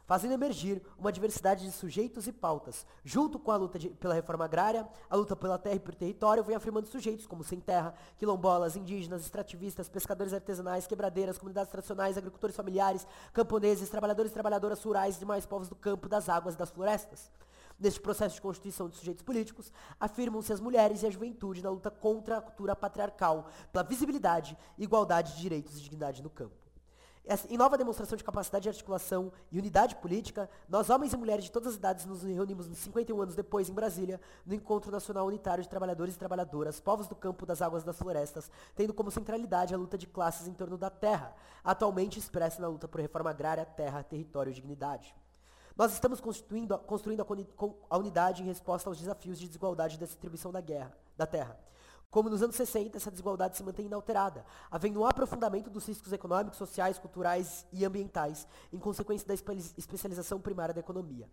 fazendo 0.08 0.34
emergir 0.34 0.82
uma 0.98 1.12
diversidade 1.12 1.66
de 1.66 1.72
sujeitos 1.72 2.28
e 2.28 2.32
pautas. 2.32 2.86
Junto 3.04 3.38
com 3.38 3.52
a 3.52 3.58
luta 3.58 3.78
de, 3.78 3.90
pela 3.90 4.14
reforma 4.14 4.46
agrária, 4.46 4.88
a 5.10 5.16
luta 5.16 5.36
pela 5.36 5.58
terra 5.60 5.76
e 5.76 5.80
por 5.80 5.94
território 5.94 6.44
vem 6.44 6.56
afirmando 6.56 6.88
sujeitos 6.88 7.28
como 7.28 7.44
sem 7.44 7.60
terra, 7.60 7.94
quilombolas, 8.18 8.78
indígenas, 8.78 9.22
extrativistas, 9.22 9.90
pescadores 9.90 10.34
artesanais, 10.34 10.88
quebradeiras, 10.88 11.38
comunidades 11.38 11.70
tradicionais, 11.70 12.18
agricultores 12.18 12.56
familiares, 12.56 13.06
camponeses, 13.34 13.90
trabalhadores 13.90 14.32
e 14.32 14.34
trabalhadoras 14.34 14.82
rurais 14.82 15.18
e 15.18 15.20
demais 15.20 15.46
povos 15.46 15.68
do 15.68 15.76
campo, 15.76 16.08
das 16.08 16.30
águas 16.30 16.56
e 16.56 16.58
das 16.58 16.70
florestas. 16.70 17.30
Neste 17.80 18.00
processo 18.00 18.36
de 18.36 18.42
constituição 18.42 18.90
de 18.90 18.98
sujeitos 18.98 19.24
políticos, 19.24 19.72
afirmam-se 20.00 20.52
as 20.52 20.60
mulheres 20.60 21.04
e 21.04 21.06
a 21.08 21.10
juventude 21.10 21.62
na 21.62 21.70
luta 21.70 21.92
contra 21.92 22.38
a 22.38 22.42
cultura 22.42 22.76
patriarcal, 22.76 23.50
pela 23.72 23.84
visibilidade, 23.84 24.58
igualdade 24.78 25.36
de 25.36 25.42
direitos 25.42 25.78
e 25.78 25.82
dignidade 25.82 26.24
no 26.24 26.30
campo. 26.30 26.68
Em 27.50 27.58
nova 27.58 27.78
demonstração 27.78 28.18
de 28.18 28.24
capacidade 28.24 28.64
de 28.64 28.70
articulação 28.70 29.34
e 29.52 29.60
unidade 29.60 29.98
política, 29.98 30.50
nós, 30.70 30.90
homens 30.90 31.12
e 31.12 31.18
mulheres 31.18 31.44
de 31.44 31.52
todas 31.52 31.74
as 31.74 31.76
idades, 31.76 32.06
nos 32.06 32.24
reunimos 32.24 32.68
51 32.68 33.22
anos 33.22 33.36
depois, 33.36 33.68
em 33.68 33.74
Brasília, 33.74 34.22
no 34.46 34.54
Encontro 34.54 34.90
Nacional 34.90 35.28
Unitário 35.28 35.62
de 35.62 35.70
Trabalhadores 35.70 36.16
e 36.16 36.18
Trabalhadoras, 36.18 36.80
povos 36.80 37.06
do 37.06 37.16
campo, 37.16 37.46
das 37.46 37.62
águas 37.62 37.84
das 37.84 37.98
florestas, 37.98 38.50
tendo 38.76 38.94
como 38.94 39.12
centralidade 39.12 39.74
a 39.74 39.78
luta 39.78 39.98
de 39.98 40.08
classes 40.08 40.48
em 40.48 40.54
torno 40.54 40.78
da 40.78 40.90
terra, 40.90 41.36
atualmente 41.66 42.18
expressa 42.18 42.62
na 42.62 42.70
luta 42.70 42.88
por 42.88 43.02
reforma 43.02 43.30
agrária, 43.30 43.66
terra, 43.66 44.02
território 44.04 44.52
e 44.52 44.56
dignidade. 44.56 45.14
Nós 45.78 45.94
estamos 45.94 46.20
construindo, 46.20 46.76
construindo 46.80 47.22
a, 47.22 47.96
a 47.96 47.98
unidade 47.98 48.42
em 48.42 48.46
resposta 48.46 48.90
aos 48.90 48.98
desafios 48.98 49.38
de 49.38 49.46
desigualdade 49.46 50.00
da 50.00 50.08
distribuição 50.08 50.52
da 50.52 50.60
guerra, 50.60 50.92
da 51.16 51.28
terra. 51.28 51.56
Como 52.10 52.30
nos 52.30 52.42
anos 52.42 52.56
60, 52.56 52.98
essa 52.98 53.12
desigualdade 53.12 53.58
se 53.58 53.64
mantém 53.64 53.86
inalterada, 53.86 54.44
havendo 54.72 55.02
um 55.02 55.06
aprofundamento 55.06 55.70
dos 55.70 55.86
riscos 55.86 56.12
econômicos, 56.12 56.58
sociais, 56.58 56.98
culturais 56.98 57.66
e 57.72 57.86
ambientais, 57.86 58.48
em 58.74 58.80
consequência 58.80 59.28
da 59.28 59.36
especialização 59.36 60.40
primária 60.40 60.74
da 60.74 60.80
economia. 60.80 61.30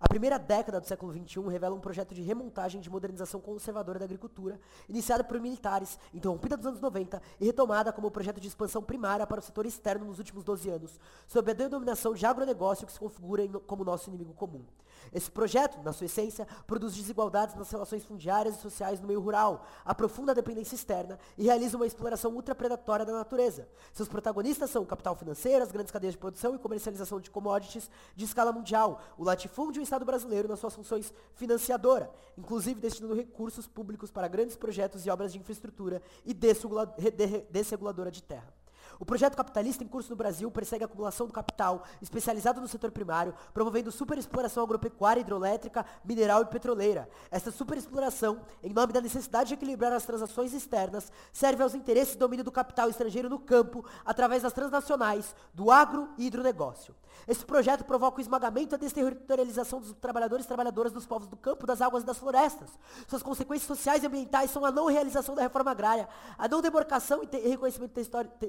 A 0.00 0.08
primeira 0.08 0.38
década 0.38 0.80
do 0.80 0.86
século 0.86 1.12
XXI 1.12 1.40
revela 1.48 1.74
um 1.74 1.80
projeto 1.80 2.14
de 2.14 2.22
remontagem 2.22 2.80
de 2.80 2.90
modernização 2.90 3.40
conservadora 3.40 3.98
da 3.98 4.04
agricultura, 4.04 4.60
iniciada 4.88 5.22
por 5.22 5.40
militares, 5.40 5.98
interrompida 6.12 6.56
nos 6.56 6.66
anos 6.66 6.80
90 6.80 7.22
e 7.40 7.44
retomada 7.44 7.92
como 7.92 8.10
projeto 8.10 8.40
de 8.40 8.48
expansão 8.48 8.82
primária 8.82 9.26
para 9.26 9.40
o 9.40 9.42
setor 9.42 9.66
externo 9.66 10.04
nos 10.04 10.18
últimos 10.18 10.42
12 10.42 10.68
anos, 10.68 10.98
sob 11.26 11.50
a 11.50 11.54
denominação 11.54 12.12
de 12.12 12.26
agronegócio 12.26 12.86
que 12.86 12.92
se 12.92 12.98
configura 12.98 13.46
como 13.66 13.84
nosso 13.84 14.08
inimigo 14.10 14.34
comum. 14.34 14.64
Esse 15.12 15.30
projeto, 15.30 15.82
na 15.82 15.92
sua 15.92 16.06
essência, 16.06 16.46
produz 16.66 16.94
desigualdades 16.94 17.54
nas 17.54 17.70
relações 17.70 18.04
fundiárias 18.04 18.56
e 18.56 18.60
sociais 18.60 19.00
no 19.00 19.06
meio 19.06 19.20
rural, 19.20 19.66
aprofunda 19.84 20.32
a 20.32 20.34
dependência 20.34 20.74
externa 20.74 21.18
e 21.36 21.44
realiza 21.44 21.76
uma 21.76 21.86
exploração 21.86 22.32
ultrapredatória 22.34 23.04
da 23.04 23.12
natureza. 23.12 23.68
Seus 23.92 24.08
protagonistas 24.08 24.70
são 24.70 24.82
o 24.82 24.86
capital 24.86 25.14
financeiro, 25.14 25.62
as 25.62 25.72
grandes 25.72 25.92
cadeias 25.92 26.14
de 26.14 26.18
produção 26.18 26.54
e 26.54 26.58
comercialização 26.58 27.20
de 27.20 27.30
commodities 27.30 27.90
de 28.16 28.24
escala 28.24 28.52
mundial, 28.52 29.00
o 29.16 29.24
latifúndio 29.24 29.80
e 29.80 29.82
o 29.82 29.84
Estado 29.84 30.04
brasileiro 30.04 30.48
nas 30.48 30.58
suas 30.58 30.74
funções 30.74 31.12
financiadora, 31.34 32.10
inclusive 32.36 32.80
destinando 32.80 33.14
recursos 33.14 33.66
públicos 33.66 34.10
para 34.10 34.28
grandes 34.28 34.56
projetos 34.56 35.04
e 35.06 35.10
obras 35.10 35.32
de 35.32 35.38
infraestrutura 35.38 36.02
e 36.24 36.34
desreguladora 36.34 38.10
de 38.10 38.22
terra. 38.22 38.52
O 38.98 39.04
projeto 39.04 39.36
capitalista 39.36 39.82
em 39.82 39.88
curso 39.88 40.10
no 40.10 40.16
Brasil 40.16 40.50
persegue 40.50 40.84
a 40.84 40.86
acumulação 40.86 41.26
do 41.26 41.32
capital, 41.32 41.82
especializado 42.00 42.60
no 42.60 42.68
setor 42.68 42.90
primário, 42.90 43.34
promovendo 43.52 43.90
superexploração 43.90 44.62
agropecuária, 44.62 45.20
hidroelétrica, 45.20 45.84
mineral 46.04 46.42
e 46.42 46.46
petroleira. 46.46 47.08
Esta 47.30 47.50
superexploração, 47.50 48.40
em 48.62 48.72
nome 48.72 48.92
da 48.92 49.00
necessidade 49.00 49.48
de 49.48 49.54
equilibrar 49.54 49.92
as 49.92 50.04
transações 50.04 50.52
externas, 50.52 51.10
serve 51.32 51.62
aos 51.62 51.74
interesses 51.74 52.14
do 52.14 52.20
domínio 52.20 52.44
do 52.44 52.52
capital 52.52 52.88
estrangeiro 52.88 53.28
no 53.28 53.38
campo, 53.38 53.84
através 54.04 54.42
das 54.42 54.52
transnacionais, 54.52 55.34
do 55.52 55.70
agro 55.70 56.08
e 56.16 56.26
hidronegócio. 56.26 56.94
Esse 57.26 57.44
projeto 57.44 57.84
provoca 57.84 58.18
o 58.18 58.20
esmagamento 58.20 58.74
e 58.74 58.76
a 58.76 58.78
desterritorialização 58.78 59.80
dos 59.80 59.92
trabalhadores 59.94 60.44
e 60.44 60.48
trabalhadoras 60.48 60.92
dos 60.92 61.06
povos 61.06 61.28
do 61.28 61.36
campo, 61.36 61.66
das 61.66 61.80
águas 61.80 62.02
e 62.02 62.06
das 62.06 62.18
florestas. 62.18 62.68
Suas 63.08 63.22
consequências 63.22 63.66
sociais 63.66 64.02
e 64.02 64.06
ambientais 64.06 64.50
são 64.50 64.64
a 64.64 64.70
não 64.70 64.86
realização 64.86 65.34
da 65.34 65.42
reforma 65.42 65.70
agrária, 65.70 66.08
a 66.36 66.48
não 66.48 66.60
demarcação 66.60 67.22
e 67.22 67.48
reconhecimento 67.48 67.94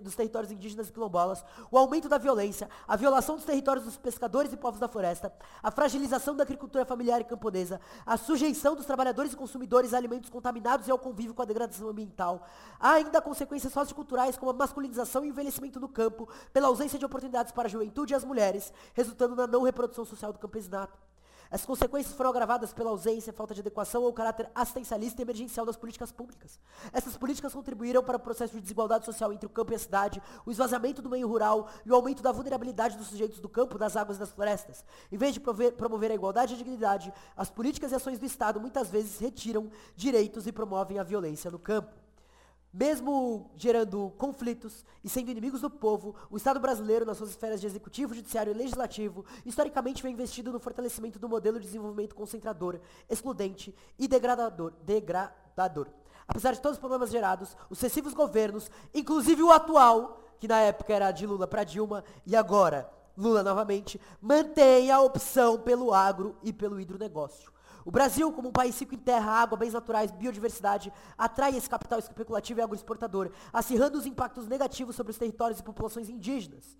dos 0.02 0.16
territórios 0.16 0.35
indígenas 0.44 0.89
e 0.89 0.92
quilombolas, 0.92 1.44
o 1.72 1.77
aumento 1.77 2.10
da 2.10 2.18
violência, 2.18 2.70
a 2.88 2.96
violação 2.96 3.36
dos 3.36 3.46
territórios 3.46 3.86
dos 3.86 3.98
pescadores 3.98 4.51
e 4.51 4.58
povos 4.58 4.80
da 4.80 4.88
floresta, 4.88 5.34
a 5.62 5.72
fragilização 5.72 6.36
da 6.36 6.44
agricultura 6.44 6.86
familiar 6.86 7.22
e 7.22 7.24
camponesa, 7.24 7.80
a 8.06 8.18
sujeição 8.18 8.75
dos 8.75 8.86
trabalhadores 8.86 9.34
e 9.34 9.36
consumidores 9.36 9.94
a 9.94 9.98
alimentos 9.98 10.30
contaminados 10.30 10.88
e 10.88 10.92
ao 10.92 11.00
convívio 11.00 11.34
com 11.34 11.42
a 11.42 11.46
degradação 11.46 11.88
ambiental. 11.88 12.46
Há 12.80 12.94
ainda 12.94 13.22
consequências 13.22 13.72
socioculturais 13.72 14.38
como 14.38 14.51
a 14.51 14.54
masculinização 14.54 15.24
e 15.24 15.30
envelhecimento 15.30 15.80
no 15.80 15.88
campo, 15.88 16.27
pela 16.51 16.68
ausência 16.68 17.00
de 17.00 17.06
oportunidades 17.06 17.51
para 17.51 17.68
a 17.68 17.72
juventude 17.72 18.13
e 18.13 18.15
as 18.15 18.24
mulheres, 18.24 18.74
resultando 18.94 19.36
na 19.36 19.48
não 19.48 19.63
reprodução 19.63 20.06
social 20.06 20.34
do 20.34 20.39
campesinato. 20.39 21.04
As 21.52 21.66
consequências 21.66 22.16
foram 22.16 22.30
agravadas 22.30 22.74
pela 22.74 22.90
ausência, 22.90 23.32
falta 23.32 23.54
de 23.54 23.62
adequação 23.62 24.04
ou 24.04 24.12
caráter 24.12 24.50
assistencialista 24.54 25.22
e 25.22 25.24
emergencial 25.24 25.66
das 25.66 25.78
políticas 25.78 26.12
públicas. 26.12 26.60
Essas 26.92 27.16
políticas 27.16 27.54
contribuíram 27.54 28.04
para 28.04 28.18
o 28.18 28.20
processo 28.20 28.54
de 28.54 28.62
desigualdade 28.62 29.06
social 29.06 29.32
entre 29.32 29.46
o 29.46 29.50
campo 29.50 29.72
e 29.72 29.75
a 29.75 29.80
cidade, 29.80 30.22
o 30.46 30.52
esvaziamento 30.52 31.02
do 31.02 31.10
meio 31.10 31.28
rural 31.28 31.70
e 31.86 31.92
o 31.92 31.96
aumento 31.96 32.24
da 32.24 32.32
vulnerabilidade 32.32 32.98
dos 32.98 33.08
sujeitos 33.08 33.40
do 33.40 33.48
campo, 33.48 33.78
das 33.78 33.96
águas 33.96 34.18
e 34.18 34.20
das 34.20 34.32
florestas. 34.32 34.84
Em 35.12 35.18
vez 35.18 35.34
de 35.34 35.40
promover 35.40 36.12
a 36.12 36.16
igualdade 36.16 36.54
e 36.54 36.56
a 36.56 36.58
dignidade, 36.58 37.14
as 37.38 37.50
políticas 37.50 37.92
e 37.92 37.96
ações 37.96 38.20
do 38.20 38.25
Estado 38.25 38.60
muitas 38.60 38.90
vezes 38.90 39.20
retiram 39.20 39.70
direitos 39.96 40.48
e 40.48 40.52
promovem 40.52 41.00
a 41.00 41.04
violência 41.04 41.52
no 41.52 41.60
campo. 41.60 42.04
Mesmo 42.77 43.50
gerando 43.55 44.12
conflitos 44.17 44.84
e 45.01 45.08
sendo 45.08 45.32
inimigos 45.32 45.62
do 45.62 45.70
povo, 45.70 46.13
o 46.29 46.36
Estado 46.36 46.60
brasileiro, 46.60 47.05
nas 47.05 47.15
suas 47.15 47.29
esferas 47.29 47.62
de 47.62 47.67
executivo, 47.67 48.13
judiciário 48.13 48.51
e 48.51 48.53
legislativo, 48.53 49.24
historicamente 49.46 50.03
vem 50.03 50.12
investido 50.12 50.51
no 50.51 50.60
fortalecimento 50.60 51.17
do 51.17 51.29
modelo 51.29 51.58
de 51.58 51.67
desenvolvimento 51.67 52.13
concentrador, 52.13 52.82
excludente 53.10 53.74
e 53.98 54.10
degradador. 54.10 54.74
degradador. 54.84 55.88
Apesar 56.27 56.51
de 56.51 56.60
todos 56.60 56.75
os 56.75 56.82
problemas 56.82 57.10
gerados, 57.10 57.55
os 57.70 57.77
sucessivos 57.77 58.13
governos, 58.13 58.70
inclusive 58.94 59.41
o 59.41 59.53
atual, 59.53 60.36
que 60.38 60.46
na 60.46 60.60
época 60.60 60.94
era 60.94 61.12
de 61.12 61.25
Lula 61.25 61.48
para 61.48 61.63
Dilma, 61.63 62.03
e 62.25 62.36
agora 62.36 62.91
Lula 63.17 63.41
novamente, 63.41 64.01
mantém 64.20 64.91
a 64.91 65.00
opção 65.00 65.62
pelo 65.62 65.94
agro 65.94 66.36
e 66.44 66.51
pelo 66.51 66.77
hidronegócio. 66.77 67.54
O 67.86 67.92
Brasil, 67.92 68.34
como 68.34 68.50
um 68.50 68.51
país 68.51 68.80
rico 68.80 68.96
em 68.96 68.98
terra, 68.98 69.32
água, 69.32 69.56
bens 69.56 69.74
naturais, 69.74 70.10
biodiversidade, 70.10 70.92
atrai 71.15 71.56
esse 71.56 71.70
capital 71.70 72.00
especulativo 72.00 72.60
e 72.60 72.63
agroexportador, 72.63 73.32
acirrando 73.54 74.00
os 74.00 74.08
impactos 74.08 74.48
negativos 74.48 74.96
sobre 74.96 75.12
os 75.12 75.20
territórios 75.20 75.60
e 75.60 75.63
populações 75.63 76.10
indígenas, 76.10 76.75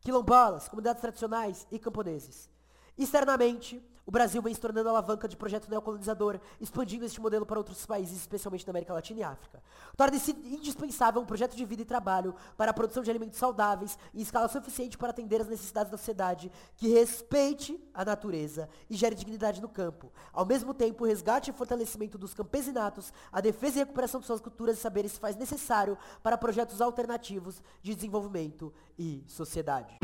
quilombolas, 0.00 0.68
comunidades 0.68 1.00
tradicionais 1.00 1.66
e 1.72 1.78
camponeses. 1.78 2.48
Externamente, 2.96 3.84
o 4.06 4.10
Brasil 4.10 4.42
vem 4.42 4.52
se 4.52 4.60
tornando 4.60 4.88
alavanca 4.88 5.26
de 5.26 5.36
projeto 5.36 5.68
neocolonizador, 5.70 6.38
expandindo 6.60 7.04
este 7.04 7.20
modelo 7.20 7.46
para 7.46 7.58
outros 7.58 7.86
países, 7.86 8.18
especialmente 8.18 8.66
na 8.66 8.70
América 8.70 8.92
Latina 8.92 9.20
e 9.20 9.22
África. 9.22 9.62
Torna-se 9.96 10.32
indispensável 10.32 11.22
um 11.22 11.24
projeto 11.24 11.56
de 11.56 11.64
vida 11.64 11.82
e 11.82 11.84
trabalho 11.84 12.34
para 12.56 12.70
a 12.70 12.74
produção 12.74 13.02
de 13.02 13.10
alimentos 13.10 13.38
saudáveis 13.38 13.98
em 14.14 14.20
escala 14.20 14.48
suficiente 14.48 14.98
para 14.98 15.10
atender 15.10 15.40
as 15.40 15.48
necessidades 15.48 15.90
da 15.90 15.96
sociedade, 15.96 16.52
que 16.76 16.88
respeite 16.88 17.82
a 17.94 18.04
natureza 18.04 18.68
e 18.90 18.96
gere 18.96 19.14
dignidade 19.14 19.62
no 19.62 19.68
campo. 19.68 20.12
Ao 20.32 20.44
mesmo 20.44 20.74
tempo, 20.74 21.04
o 21.04 21.06
resgate 21.06 21.50
e 21.50 21.54
fortalecimento 21.54 22.18
dos 22.18 22.34
campesinatos, 22.34 23.12
a 23.32 23.40
defesa 23.40 23.76
e 23.76 23.78
recuperação 23.80 24.20
de 24.20 24.26
suas 24.26 24.40
culturas 24.40 24.76
e 24.78 24.80
saberes 24.80 25.12
se 25.12 25.20
faz 25.20 25.36
necessário 25.36 25.96
para 26.22 26.36
projetos 26.36 26.80
alternativos 26.80 27.62
de 27.82 27.94
desenvolvimento 27.94 28.72
e 28.98 29.24
sociedade. 29.26 29.98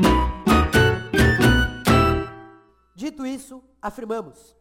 Dito 2.95 3.25
isso, 3.25 3.63
afirmamos. 3.81 4.55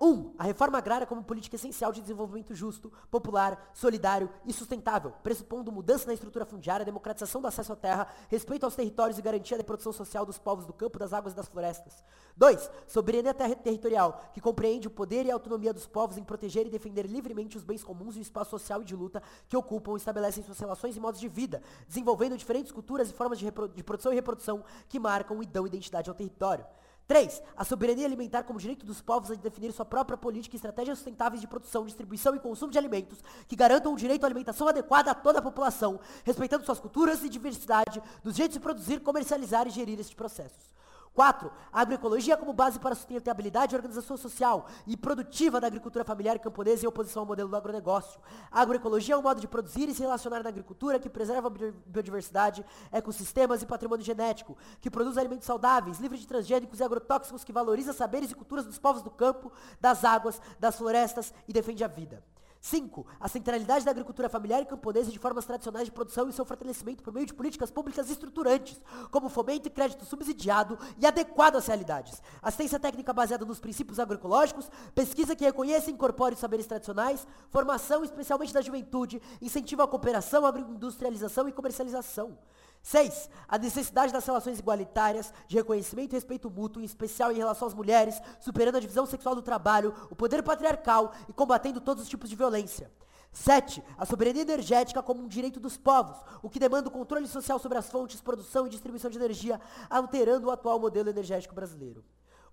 1. 0.00 0.06
Um, 0.06 0.34
a 0.38 0.44
reforma 0.44 0.76
agrária 0.76 1.06
como 1.06 1.24
política 1.24 1.56
essencial 1.56 1.92
de 1.92 2.02
desenvolvimento 2.02 2.54
justo, 2.54 2.92
popular, 3.10 3.70
solidário 3.72 4.28
e 4.44 4.52
sustentável, 4.52 5.12
pressupondo 5.22 5.72
mudança 5.72 6.06
na 6.06 6.12
estrutura 6.12 6.44
fundiária, 6.44 6.84
democratização 6.84 7.40
do 7.40 7.46
acesso 7.46 7.72
à 7.72 7.76
terra, 7.76 8.06
respeito 8.28 8.64
aos 8.64 8.76
territórios 8.76 9.18
e 9.18 9.22
garantia 9.22 9.56
da 9.56 9.64
produção 9.64 9.90
social 9.90 10.26
dos 10.26 10.38
povos 10.38 10.66
do 10.66 10.74
campo, 10.74 10.98
das 10.98 11.14
águas 11.14 11.32
e 11.32 11.36
das 11.36 11.48
florestas. 11.48 12.04
2. 12.36 12.70
Soberania 12.86 13.32
ter 13.32 13.54
territorial, 13.56 14.20
que 14.34 14.42
compreende 14.42 14.88
o 14.88 14.90
poder 14.90 15.24
e 15.24 15.30
a 15.30 15.34
autonomia 15.34 15.72
dos 15.72 15.86
povos 15.86 16.18
em 16.18 16.24
proteger 16.24 16.66
e 16.66 16.70
defender 16.70 17.06
livremente 17.06 17.56
os 17.56 17.64
bens 17.64 17.82
comuns 17.82 18.16
e 18.16 18.18
o 18.18 18.22
espaço 18.22 18.50
social 18.50 18.82
e 18.82 18.84
de 18.84 18.94
luta 18.94 19.22
que 19.48 19.56
ocupam 19.56 19.94
e 19.94 19.96
estabelecem 19.96 20.44
suas 20.44 20.58
relações 20.58 20.96
e 20.96 21.00
modos 21.00 21.18
de 21.18 21.28
vida, 21.28 21.62
desenvolvendo 21.88 22.36
diferentes 22.36 22.72
culturas 22.72 23.08
e 23.08 23.14
formas 23.14 23.38
de, 23.38 23.46
de 23.74 23.82
produção 23.82 24.12
e 24.12 24.14
reprodução 24.14 24.62
que 24.86 24.98
marcam 24.98 25.42
e 25.42 25.46
dão 25.46 25.66
identidade 25.66 26.10
ao 26.10 26.14
território. 26.14 26.66
3. 27.06 27.42
A 27.56 27.64
soberania 27.64 28.06
alimentar 28.06 28.44
como 28.44 28.58
direito 28.58 28.86
dos 28.86 29.00
povos 29.00 29.30
a 29.30 29.34
definir 29.34 29.72
sua 29.72 29.84
própria 29.84 30.16
política 30.16 30.54
e 30.54 30.58
estratégias 30.58 30.98
sustentáveis 30.98 31.40
de 31.40 31.46
produção, 31.46 31.84
distribuição 31.84 32.34
e 32.34 32.40
consumo 32.40 32.72
de 32.72 32.78
alimentos 32.78 33.18
que 33.48 33.56
garantam 33.56 33.92
o 33.92 33.96
direito 33.96 34.24
à 34.24 34.26
alimentação 34.26 34.68
adequada 34.68 35.10
a 35.10 35.14
toda 35.14 35.40
a 35.40 35.42
população, 35.42 36.00
respeitando 36.24 36.64
suas 36.64 36.80
culturas 36.80 37.22
e 37.22 37.28
diversidade, 37.28 38.02
dos 38.22 38.36
jeitos 38.36 38.54
de 38.54 38.60
produzir, 38.60 39.00
comercializar 39.00 39.66
e 39.66 39.70
gerir 39.70 39.98
estes 39.98 40.14
processos. 40.14 40.72
4. 41.14 41.50
A 41.72 41.80
agroecologia 41.80 42.36
como 42.36 42.52
base 42.52 42.78
para 42.78 42.92
a 42.92 42.96
sustentabilidade 42.96 43.74
e 43.74 43.76
organização 43.76 44.16
social 44.16 44.66
e 44.86 44.96
produtiva 44.96 45.60
da 45.60 45.66
agricultura 45.66 46.04
familiar 46.04 46.36
e 46.36 46.38
camponesa 46.38 46.84
em 46.84 46.88
oposição 46.88 47.22
ao 47.22 47.26
modelo 47.26 47.48
do 47.48 47.56
agronegócio. 47.56 48.20
Agroecologia 48.50 49.14
é 49.14 49.18
um 49.18 49.22
modo 49.22 49.40
de 49.40 49.46
produzir 49.46 49.88
e 49.88 49.94
se 49.94 50.02
relacionar 50.02 50.42
na 50.42 50.48
agricultura 50.48 50.98
que 50.98 51.08
preserva 51.08 51.48
a 51.48 51.50
biodiversidade, 51.86 52.64
ecossistemas 52.90 53.62
e 53.62 53.66
patrimônio 53.66 54.04
genético, 54.04 54.56
que 54.80 54.90
produz 54.90 55.18
alimentos 55.18 55.46
saudáveis, 55.46 55.98
livres 55.98 56.20
de 56.20 56.26
transgênicos 56.26 56.80
e 56.80 56.84
agrotóxicos, 56.84 57.44
que 57.44 57.52
valoriza 57.52 57.92
saberes 57.92 58.30
e 58.30 58.34
culturas 58.34 58.64
dos 58.64 58.78
povos 58.78 59.02
do 59.02 59.10
campo, 59.10 59.52
das 59.80 60.04
águas, 60.04 60.40
das 60.58 60.76
florestas 60.76 61.32
e 61.46 61.52
defende 61.52 61.84
a 61.84 61.88
vida. 61.88 62.22
5. 62.62 63.04
A 63.18 63.28
centralidade 63.28 63.84
da 63.84 63.90
agricultura 63.90 64.28
familiar 64.28 64.62
e 64.62 64.66
camponesa 64.66 65.10
de 65.10 65.18
formas 65.18 65.44
tradicionais 65.44 65.86
de 65.86 65.90
produção 65.90 66.28
e 66.28 66.32
seu 66.32 66.44
fortalecimento 66.44 67.02
por 67.02 67.12
meio 67.12 67.26
de 67.26 67.34
políticas 67.34 67.72
públicas 67.72 68.08
estruturantes, 68.08 68.80
como 69.10 69.28
fomento 69.28 69.66
e 69.66 69.70
crédito 69.70 70.04
subsidiado 70.04 70.78
e 70.96 71.04
adequado 71.04 71.56
às 71.56 71.66
realidades. 71.66 72.22
Assistência 72.40 72.78
técnica 72.78 73.12
baseada 73.12 73.44
nos 73.44 73.58
princípios 73.58 73.98
agroecológicos, 73.98 74.70
pesquisa 74.94 75.34
que 75.34 75.44
reconheça 75.44 75.90
e 75.90 75.92
incorpore 75.92 76.34
os 76.34 76.40
saberes 76.40 76.66
tradicionais, 76.66 77.26
formação 77.50 78.04
especialmente 78.04 78.54
da 78.54 78.60
juventude, 78.60 79.20
incentivo 79.40 79.82
à 79.82 79.88
cooperação, 79.88 80.46
agroindustrialização 80.46 81.48
e 81.48 81.52
comercialização. 81.52 82.38
6. 82.82 83.30
A 83.48 83.58
necessidade 83.58 84.12
das 84.12 84.26
relações 84.26 84.58
igualitárias, 84.58 85.32
de 85.46 85.56
reconhecimento 85.56 86.12
e 86.12 86.16
respeito 86.16 86.50
mútuo, 86.50 86.82
em 86.82 86.84
especial 86.84 87.30
em 87.30 87.36
relação 87.36 87.68
às 87.68 87.74
mulheres, 87.74 88.20
superando 88.40 88.76
a 88.76 88.80
divisão 88.80 89.06
sexual 89.06 89.34
do 89.34 89.42
trabalho, 89.42 89.94
o 90.10 90.16
poder 90.16 90.42
patriarcal 90.42 91.12
e 91.28 91.32
combatendo 91.32 91.80
todos 91.80 92.02
os 92.02 92.08
tipos 92.08 92.28
de 92.28 92.36
violência. 92.36 92.90
7. 93.32 93.82
A 93.96 94.04
soberania 94.04 94.42
energética 94.42 95.02
como 95.02 95.22
um 95.22 95.28
direito 95.28 95.58
dos 95.58 95.76
povos, 95.76 96.18
o 96.42 96.50
que 96.50 96.58
demanda 96.58 96.88
o 96.88 96.92
controle 96.92 97.26
social 97.26 97.58
sobre 97.58 97.78
as 97.78 97.88
fontes, 97.88 98.20
produção 98.20 98.66
e 98.66 98.70
distribuição 98.70 99.10
de 99.10 99.16
energia, 99.16 99.60
alterando 99.88 100.48
o 100.48 100.50
atual 100.50 100.78
modelo 100.78 101.08
energético 101.08 101.54
brasileiro. 101.54 102.04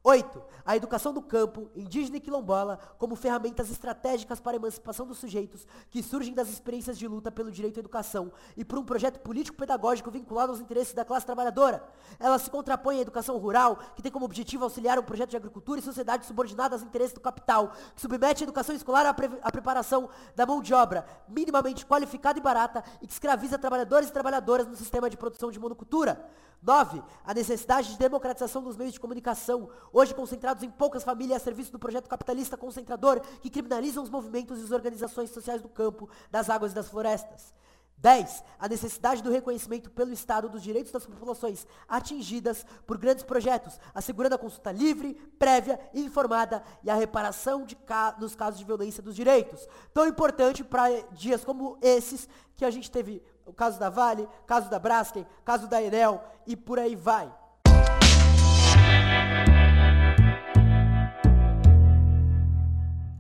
8. 0.04 0.42
A 0.66 0.78
educação 0.78 1.14
do 1.14 1.22
campo, 1.22 1.70
indígena 1.76 2.18
e 2.18 2.20
quilombola, 2.20 2.80
como 2.98 3.16
ferramentas 3.16 3.70
estratégicas 3.70 4.40
para 4.40 4.56
a 4.56 4.56
emancipação 4.56 5.06
dos 5.06 5.18
sujeitos 5.18 5.68
que 5.90 6.02
surgem 6.02 6.34
das 6.34 6.50
experiências 6.50 6.98
de 6.98 7.08
luta 7.08 7.32
pelo 7.32 7.52
direito 7.52 7.78
à 7.78 7.80
educação 7.82 8.32
e 8.56 8.64
por 8.64 8.80
um 8.80 8.84
projeto 8.84 9.20
político-pedagógico 9.20 10.10
vinculado 10.10 10.52
aos 10.52 10.62
interesses 10.62 10.94
da 10.94 11.04
classe 11.04 11.26
trabalhadora. 11.26 11.84
Ela 12.18 12.40
se 12.40 12.50
contrapõe 12.50 13.00
à 13.00 13.02
educação 13.02 13.38
rural, 13.38 13.78
que 13.96 14.02
tem 14.02 14.12
como 14.12 14.26
objetivo 14.26 14.64
auxiliar 14.64 14.98
um 14.98 15.04
projeto 15.04 15.32
de 15.32 15.38
agricultura 15.38 15.80
e 15.80 15.84
sociedade 15.84 16.26
subordinada 16.26 16.76
aos 16.76 16.84
interesses 16.84 17.14
do 17.14 17.20
capital, 17.20 17.74
que 17.94 18.02
submete 18.02 18.44
a 18.44 18.46
educação 18.46 18.76
escolar 18.76 19.06
à, 19.06 19.14
pre 19.14 19.30
à 19.42 19.52
preparação 19.52 20.10
da 20.36 20.46
mão 20.46 20.62
de 20.62 20.74
obra 20.74 21.06
minimamente 21.28 21.86
qualificada 21.86 22.40
e 22.40 22.42
barata 22.42 22.84
e 23.02 23.08
que 23.08 23.14
escraviza 23.14 23.58
trabalhadores 23.58 24.10
e 24.10 24.14
trabalhadoras 24.14 24.66
no 24.66 24.76
sistema 24.76 25.10
de 25.10 25.18
produção 25.18 25.52
de 25.52 25.60
monocultura. 25.60 26.26
9. 26.62 27.02
A 27.24 27.34
necessidade 27.34 27.90
de 27.90 27.98
democratização 27.98 28.62
dos 28.62 28.76
meios 28.76 28.94
de 28.94 29.00
comunicação, 29.00 29.70
hoje 29.94 30.14
concentrados 30.14 30.64
em 30.64 30.70
poucas 30.70 31.04
famílias 31.04 31.42
a 31.42 31.44
serviço 31.44 31.72
do 31.72 31.80
projeto 31.80 32.10
capitalista 32.10 32.58
concentrador 32.58 33.22
que 33.42 33.50
criminalizam 33.50 34.04
os 34.04 34.10
movimentos 34.10 34.60
e 34.60 34.64
as 34.64 34.72
organizações 34.72 35.30
sociais 35.30 35.62
do 35.62 35.70
campo, 35.70 36.10
das 36.30 36.50
águas 36.50 36.72
e 36.72 36.76
das 36.76 36.90
florestas. 36.90 37.54
10. 38.02 38.44
A 38.58 38.68
necessidade 38.68 39.22
do 39.22 39.30
reconhecimento 39.30 39.90
pelo 39.92 40.14
Estado 40.14 40.48
dos 40.48 40.64
direitos 40.64 40.92
das 40.92 41.06
populações 41.06 41.68
atingidas 41.88 42.66
por 42.88 42.98
grandes 42.98 43.24
projetos, 43.24 43.80
assegurando 43.94 44.36
a 44.36 44.38
consulta 44.38 44.72
livre, 44.72 45.16
prévia 45.38 45.80
e 45.94 46.02
informada 46.02 46.64
e 46.84 46.90
a 46.90 46.96
reparação 46.96 47.66
de 47.66 47.76
ca 47.76 48.16
nos 48.20 48.36
casos 48.36 48.60
de 48.60 48.66
violência 48.66 49.04
dos 49.04 49.16
direitos. 49.16 49.68
Tão 49.94 50.08
importante 50.08 50.64
para 50.64 51.02
dias 51.12 51.44
como 51.44 51.78
esses 51.82 52.28
que 52.56 52.66
a 52.66 52.72
gente 52.72 52.90
teve 52.90 53.22
o 53.50 53.54
caso 53.54 53.80
da 53.80 53.90
Vale, 53.90 54.30
caso 54.46 54.70
da 54.70 54.78
Braskem, 54.78 55.26
caso 55.44 55.68
da 55.68 55.82
Enel 55.82 56.24
e 56.46 56.56
por 56.56 56.78
aí 56.78 56.96
vai. 56.96 57.34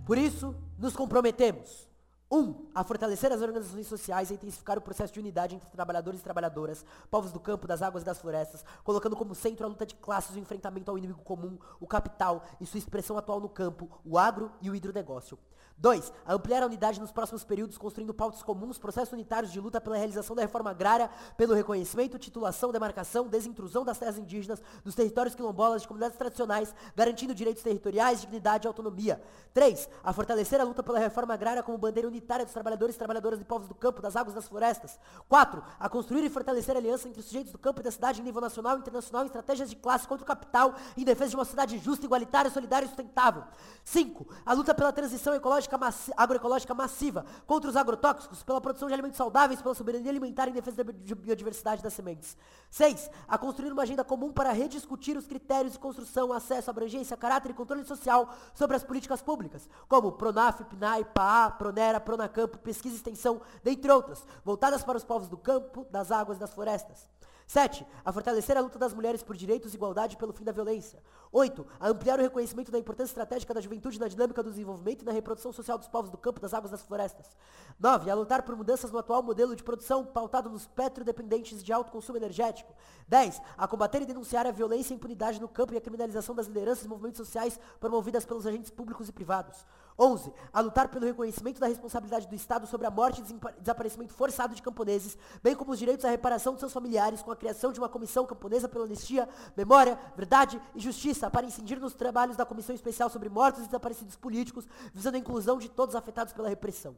Por 0.06 0.18
isso, 0.18 0.56
nos 0.78 0.96
comprometemos. 0.96 1.89
Um, 2.32 2.70
a 2.76 2.84
fortalecer 2.84 3.32
as 3.32 3.42
organizações 3.42 3.88
sociais 3.88 4.30
e 4.30 4.36
intensificar 4.36 4.78
o 4.78 4.82
processo 4.82 5.12
de 5.12 5.20
unidade 5.20 5.56
entre 5.56 5.68
trabalhadores 5.72 6.20
e 6.20 6.24
trabalhadoras, 6.24 6.86
povos 7.10 7.32
do 7.32 7.40
campo, 7.40 7.66
das 7.66 7.82
águas 7.82 8.04
e 8.04 8.06
das 8.06 8.20
florestas, 8.20 8.64
colocando 8.84 9.16
como 9.16 9.34
centro 9.34 9.66
a 9.66 9.70
luta 9.70 9.84
de 9.84 9.96
classes 9.96 10.36
e 10.36 10.40
o 10.40 10.42
enfrentamento 10.42 10.92
ao 10.92 10.98
inimigo 10.98 11.24
comum, 11.24 11.58
o 11.80 11.88
capital 11.88 12.44
e 12.62 12.68
sua 12.68 12.78
expressão 12.78 13.18
atual 13.18 13.40
no 13.40 13.50
campo, 13.50 13.90
o 14.06 14.16
agro 14.16 14.52
e 14.62 14.70
o 14.70 14.76
hidronegócio. 14.76 15.40
2. 15.80 16.12
Ampliar 16.28 16.62
a 16.62 16.66
unidade 16.66 17.00
nos 17.00 17.12
próximos 17.12 17.44
períodos, 17.44 17.78
construindo 17.78 18.14
pautas 18.14 18.44
comuns, 18.44 18.78
processos 18.78 19.14
unitários 19.14 19.52
de 19.52 19.62
luta 19.62 19.80
pela 19.80 19.96
realização 19.96 20.36
da 20.36 20.42
reforma 20.42 20.72
agrária, 20.72 21.10
pelo 21.38 21.54
reconhecimento, 21.54 22.20
titulação, 22.20 22.72
demarcação, 22.72 23.28
desintrusão 23.28 23.86
das 23.86 23.98
terras 23.98 24.18
indígenas, 24.18 24.62
dos 24.84 24.94
territórios 24.94 25.36
quilombolas, 25.36 25.82
de 25.82 25.88
comunidades 25.88 26.18
tradicionais, 26.18 26.76
garantindo 26.96 27.34
direitos 27.34 27.64
territoriais, 27.64 28.20
dignidade 28.20 28.68
e 28.68 28.68
autonomia. 28.68 29.22
3. 29.54 29.90
A 30.04 30.12
fortalecer 30.12 30.60
a 30.60 30.66
luta 30.66 30.84
pela 30.84 31.00
reforma 31.00 31.34
agrária 31.34 31.64
como 31.64 31.78
bandeira 31.78 32.10
unitária 32.10 32.19
dos 32.20 32.54
trabalhadores 32.54 32.96
e 32.96 32.98
trabalhadoras 32.98 33.40
de 33.40 33.46
povos 33.46 33.68
do 33.68 33.76
campo, 33.76 34.02
das 34.02 34.16
águas 34.16 34.34
e 34.34 34.36
das 34.36 34.48
florestas. 34.48 35.00
4. 35.28 35.64
A 35.80 35.90
construir 35.90 36.24
e 36.24 36.30
fortalecer 36.30 36.76
aliança 36.76 37.08
entre 37.08 37.20
os 37.20 37.26
sujeitos 37.26 37.52
do 37.52 37.58
campo 37.58 37.82
e 37.82 37.84
da 37.84 37.92
cidade 37.92 38.22
em 38.22 38.24
nível 38.24 38.42
nacional 38.42 38.78
e 38.78 38.80
internacional 38.80 39.24
em 39.24 39.28
estratégias 39.28 39.70
de 39.70 39.76
classe 39.76 40.08
contra 40.08 40.24
o 40.24 40.28
capital, 40.28 40.76
em 40.98 41.04
defesa 41.04 41.32
de 41.32 41.36
uma 41.36 41.46
sociedade 41.46 41.78
justa, 41.80 42.06
igualitária, 42.06 42.52
solidária 42.52 42.86
e 42.86 42.88
sustentável. 42.88 43.44
5. 43.84 44.28
A 44.46 44.54
luta 44.54 44.74
pela 44.74 44.92
transição 44.92 45.34
ecológica 45.34 45.78
massi 45.78 46.12
agroecológica 46.16 46.74
massiva 46.74 47.26
contra 47.46 47.70
os 47.70 47.76
agrotóxicos, 47.76 48.44
pela 48.44 48.62
produção 48.62 48.88
de 48.88 48.94
alimentos 48.94 49.18
saudáveis, 49.18 49.62
pela 49.62 49.76
soberania 49.76 50.12
alimentar 50.12 50.48
em 50.48 50.54
defesa 50.54 50.84
da 50.84 50.92
biodiversidade 51.16 51.82
das 51.82 51.94
sementes. 51.94 52.38
6. 52.70 53.10
A 53.28 53.38
construir 53.38 53.72
uma 53.72 53.84
agenda 53.84 54.04
comum 54.04 54.32
para 54.32 54.52
rediscutir 54.52 55.18
os 55.18 55.26
critérios 55.26 55.74
de 55.74 55.80
construção, 55.80 56.32
acesso, 56.32 56.70
abrangência, 56.70 57.18
caráter 57.18 57.52
e 57.52 57.54
controle 57.54 57.84
social 57.86 58.30
sobre 58.54 58.76
as 58.76 58.84
políticas 58.84 59.22
públicas, 59.22 59.68
como 59.88 60.12
PRONAF, 60.12 60.64
PNAE, 60.66 61.06
PAA, 61.06 61.52
PRONERA, 61.52 62.00
PRONACAMPO, 62.10 62.58
pesquisa 62.60 62.96
e 62.96 62.98
extensão, 62.98 63.40
dentre 63.64 63.92
outras, 63.92 64.26
voltadas 64.44 64.84
para 64.84 64.98
os 64.98 65.04
povos 65.04 65.28
do 65.28 65.38
campo, 65.38 65.86
das 65.92 66.12
águas 66.12 66.38
e 66.38 66.40
das 66.40 66.52
florestas. 66.52 67.08
7. 67.46 67.84
A 68.06 68.14
fortalecer 68.14 68.56
a 68.56 68.62
luta 68.62 68.78
das 68.78 68.94
mulheres 68.94 69.24
por 69.24 69.36
direitos 69.36 69.74
e 69.74 69.76
igualdade 69.76 70.18
pelo 70.18 70.32
fim 70.32 70.44
da 70.44 70.52
violência. 70.52 71.02
8. 71.32 71.66
A 71.80 71.90
ampliar 71.90 72.20
o 72.20 72.22
reconhecimento 72.22 72.72
da 72.72 72.78
importância 72.78 73.10
estratégica 73.10 73.56
da 73.56 73.60
juventude 73.60 74.00
na 74.00 74.08
dinâmica 74.08 74.44
do 74.44 74.52
desenvolvimento 74.52 75.02
e 75.02 75.06
na 75.06 75.12
reprodução 75.12 75.52
social 75.52 75.76
dos 75.76 75.88
povos 75.88 76.12
do 76.12 76.18
campo, 76.18 76.40
das 76.40 76.54
águas 76.54 76.70
e 76.70 76.74
das 76.74 76.84
florestas. 76.84 77.36
9. 77.80 78.12
A 78.12 78.14
lutar 78.14 78.44
por 78.44 78.56
mudanças 78.56 78.92
no 78.92 79.00
atual 79.00 79.24
modelo 79.24 79.56
de 79.56 79.64
produção 79.64 80.06
pautado 80.06 80.48
nos 80.48 80.68
petrodependentes 80.68 81.64
de 81.64 81.74
alto 81.74 81.92
consumo 81.92 82.20
energético. 82.20 82.72
10. 83.08 83.42
A 83.58 83.68
combater 83.68 84.04
e 84.04 84.06
denunciar 84.06 84.46
a 84.46 84.52
violência 84.52 84.94
e 84.94 84.98
impunidade 84.98 85.42
no 85.42 85.48
campo 85.48 85.74
e 85.74 85.78
a 85.78 85.82
criminalização 85.82 86.36
das 86.36 86.46
lideranças 86.46 86.86
e 86.86 86.88
movimentos 86.88 87.18
sociais 87.18 87.60
promovidas 87.80 88.26
pelos 88.28 88.46
agentes 88.46 88.70
públicos 88.70 89.10
e 89.10 89.12
privados. 89.12 89.66
11. 90.00 90.32
A 90.54 90.62
lutar 90.62 90.88
pelo 90.88 91.06
reconhecimento 91.06 91.60
da 91.60 91.68
responsabilidade 91.68 92.28
do 92.28 92.36
Estado 92.36 92.66
sobre 92.66 92.88
a 92.88 92.92
morte 92.92 93.22
e 93.22 93.60
desaparecimento 93.60 94.14
forçado 94.14 94.56
de 94.56 94.62
camponeses, 94.62 95.18
bem 95.44 95.56
como 95.56 95.72
os 95.72 95.80
direitos 95.80 96.06
à 96.06 96.10
reparação 96.10 96.54
de 96.54 96.60
seus 96.62 96.72
familiares 96.72 97.22
com 97.22 97.32
a 97.32 97.36
criação 97.36 97.74
de 97.74 97.80
uma 97.80 97.90
comissão 97.90 98.26
camponesa 98.26 98.70
pela 98.70 98.86
anistia, 98.86 99.28
memória, 99.58 100.00
verdade 100.16 100.62
e 100.74 100.80
justiça 100.80 101.30
para 101.30 101.46
incidir 101.46 101.80
nos 101.80 101.94
trabalhos 101.94 102.38
da 102.38 102.46
Comissão 102.46 102.74
Especial 102.74 103.10
sobre 103.10 103.28
Mortos 103.30 103.64
e 103.64 103.66
Desaparecidos 103.66 104.16
Políticos, 104.16 104.68
visando 104.94 105.16
a 105.16 105.20
inclusão 105.20 105.58
de 105.58 105.68
todos 105.68 105.96
afetados 105.96 106.32
pela 106.32 106.48
repressão. 106.48 106.96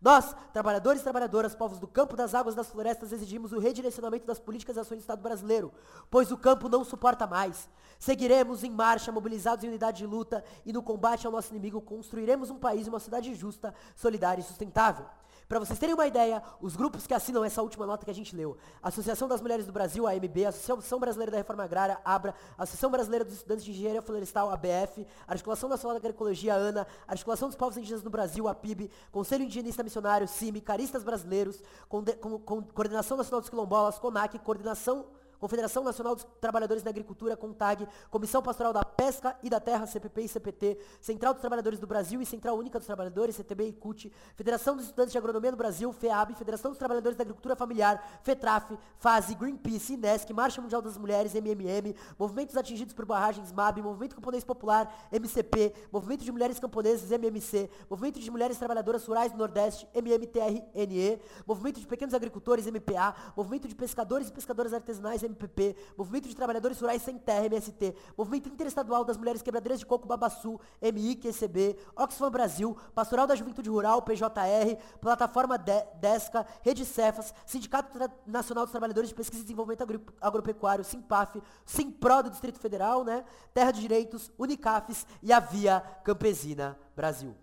Nós, 0.00 0.34
trabalhadores 0.50 1.02
e 1.02 1.04
trabalhadoras, 1.04 1.54
povos 1.54 1.78
do 1.78 1.86
campo, 1.86 2.16
das 2.16 2.34
águas, 2.34 2.54
das 2.54 2.70
florestas, 2.70 3.12
exigimos 3.12 3.52
o 3.52 3.58
redirecionamento 3.58 4.26
das 4.26 4.38
políticas 4.38 4.76
e 4.76 4.80
ações 4.80 4.98
do 4.98 5.02
Estado 5.02 5.20
brasileiro, 5.20 5.70
pois 6.10 6.32
o 6.32 6.38
campo 6.38 6.70
não 6.70 6.82
suporta 6.84 7.26
mais. 7.26 7.68
Seguiremos 7.98 8.64
em 8.64 8.70
marcha, 8.70 9.12
mobilizados 9.12 9.62
em 9.62 9.68
unidade 9.68 9.98
de 9.98 10.06
luta 10.06 10.42
e 10.64 10.72
no 10.72 10.82
combate 10.82 11.26
ao 11.26 11.32
nosso 11.32 11.52
inimigo, 11.52 11.82
construiremos 11.82 12.48
um 12.48 12.58
país 12.58 12.86
e 12.86 12.88
uma 12.88 12.98
cidade 12.98 13.34
justa, 13.34 13.74
solidária 13.94 14.40
e 14.40 14.44
sustentável. 14.44 15.04
Para 15.50 15.58
vocês 15.58 15.80
terem 15.80 15.96
uma 15.96 16.06
ideia, 16.06 16.40
os 16.60 16.76
grupos 16.76 17.08
que 17.08 17.12
assinam 17.12 17.44
essa 17.44 17.60
última 17.60 17.84
nota 17.84 18.04
que 18.04 18.10
a 18.12 18.14
gente 18.14 18.36
leu, 18.36 18.56
Associação 18.80 19.26
das 19.26 19.40
Mulheres 19.40 19.66
do 19.66 19.72
Brasil, 19.72 20.06
AMB, 20.06 20.46
Associação 20.46 21.00
Brasileira 21.00 21.32
da 21.32 21.38
Reforma 21.38 21.64
Agrária, 21.64 21.98
ABRA, 22.04 22.36
Associação 22.56 22.88
Brasileira 22.88 23.24
dos 23.24 23.34
Estudantes 23.34 23.64
de 23.64 23.72
Engenharia 23.72 24.00
Florestal, 24.00 24.48
ABF, 24.48 25.04
Articulação 25.26 25.68
Nacional 25.68 25.94
da 25.94 25.98
Agroecologia, 25.98 26.54
ANA, 26.54 26.86
Articulação 27.04 27.48
dos 27.48 27.56
Povos 27.56 27.76
Indígenas 27.76 28.04
no 28.04 28.10
Brasil, 28.10 28.46
APIB, 28.46 28.92
Conselho 29.10 29.42
Indigenista 29.42 29.82
Missionário, 29.82 30.28
CIMI, 30.28 30.60
Caristas 30.60 31.02
Brasileiros, 31.02 31.60
Coordenação 31.88 33.16
Nacional 33.16 33.40
dos 33.40 33.50
Quilombolas, 33.50 33.98
CONAC, 33.98 34.38
Coordenação 34.38 35.06
Confederação 35.40 35.82
Nacional 35.82 36.14
dos 36.14 36.26
Trabalhadores 36.38 36.82
da 36.82 36.90
Agricultura, 36.90 37.36
CONTAG, 37.36 37.88
Comissão 38.10 38.42
Pastoral 38.42 38.72
da 38.74 38.84
Pesca 38.84 39.34
e 39.42 39.48
da 39.48 39.58
Terra, 39.58 39.86
CPP 39.86 40.22
e 40.22 40.28
CPT, 40.28 40.78
Central 41.00 41.32
dos 41.32 41.40
Trabalhadores 41.40 41.80
do 41.80 41.86
Brasil 41.86 42.20
e 42.20 42.26
Central 42.26 42.58
Única 42.58 42.78
dos 42.78 42.86
Trabalhadores, 42.86 43.36
CTB 43.36 43.68
e 43.68 43.72
CUT, 43.72 44.12
Federação 44.36 44.76
dos 44.76 44.84
Estudantes 44.84 45.12
de 45.12 45.18
Agronomia 45.18 45.50
do 45.50 45.56
Brasil, 45.56 45.90
FEAB, 45.92 46.34
Federação 46.34 46.70
dos 46.70 46.78
Trabalhadores 46.78 47.16
da 47.16 47.22
Agricultura 47.22 47.56
Familiar, 47.56 48.20
FETRAF, 48.22 48.78
FASE, 48.98 49.34
Greenpeace, 49.34 49.94
INESC, 49.94 50.30
Marcha 50.32 50.60
Mundial 50.60 50.82
das 50.82 50.98
Mulheres, 50.98 51.34
MMM, 51.34 51.94
Movimentos 52.18 52.56
Atingidos 52.56 52.92
por 52.92 53.06
Barragens, 53.06 53.50
MAB, 53.50 53.80
Movimento 53.80 54.14
Camponês 54.16 54.44
Popular, 54.44 55.08
MCP, 55.10 55.72
Movimento 55.90 56.22
de 56.22 56.30
Mulheres 56.30 56.58
Camponesas, 56.58 57.10
MMC, 57.10 57.70
Movimento 57.88 58.20
de 58.20 58.30
Mulheres 58.30 58.58
Trabalhadoras 58.58 59.06
Rurais 59.06 59.32
do 59.32 59.38
Nordeste, 59.38 59.88
MMTRNE, 59.94 61.18
Movimento 61.46 61.80
de 61.80 61.86
Pequenos 61.86 62.14
Agricultores, 62.14 62.66
MPA, 62.66 63.14
Movimento 63.34 63.66
de 63.66 63.74
Pescadores 63.74 64.28
e 64.28 64.32
Pescadoras 64.32 64.74
Artesanais, 64.74 65.22
MPP, 65.30 65.76
Movimento 65.96 66.28
de 66.28 66.36
Trabalhadores 66.36 66.80
Rurais 66.80 67.02
Sem 67.02 67.18
Terra, 67.18 67.46
MST, 67.46 67.94
Movimento 68.16 68.48
Interestadual 68.48 69.04
das 69.04 69.16
Mulheres 69.16 69.42
Quebradeiras 69.42 69.80
de 69.80 69.86
Coco 69.86 70.06
Babaçu, 70.06 70.60
MIQCB, 70.80 71.76
Oxfam 71.96 72.30
Brasil, 72.30 72.76
Pastoral 72.94 73.26
da 73.26 73.34
Juventude 73.34 73.70
Rural, 73.70 74.02
PJR, 74.02 74.76
Plataforma 75.00 75.56
de 75.56 75.82
Desca, 76.00 76.46
Rede 76.62 76.84
Cefas, 76.84 77.34
Sindicato 77.46 77.98
Nacional 78.26 78.64
dos 78.64 78.72
Trabalhadores 78.72 79.08
de 79.08 79.14
Pesquisa 79.14 79.42
e 79.42 79.44
Desenvolvimento 79.44 79.82
Agri 79.82 80.00
Agropecuário, 80.20 80.84
Simpaf, 80.84 81.40
Simpro 81.64 82.22
do 82.22 82.30
Distrito 82.30 82.58
Federal, 82.58 83.04
né? 83.04 83.24
Terra 83.54 83.70
de 83.70 83.80
Direitos, 83.80 84.30
Unicafes 84.38 85.06
e 85.22 85.32
a 85.32 85.40
Via 85.40 85.80
Campesina 86.04 86.78
Brasil. 86.94 87.34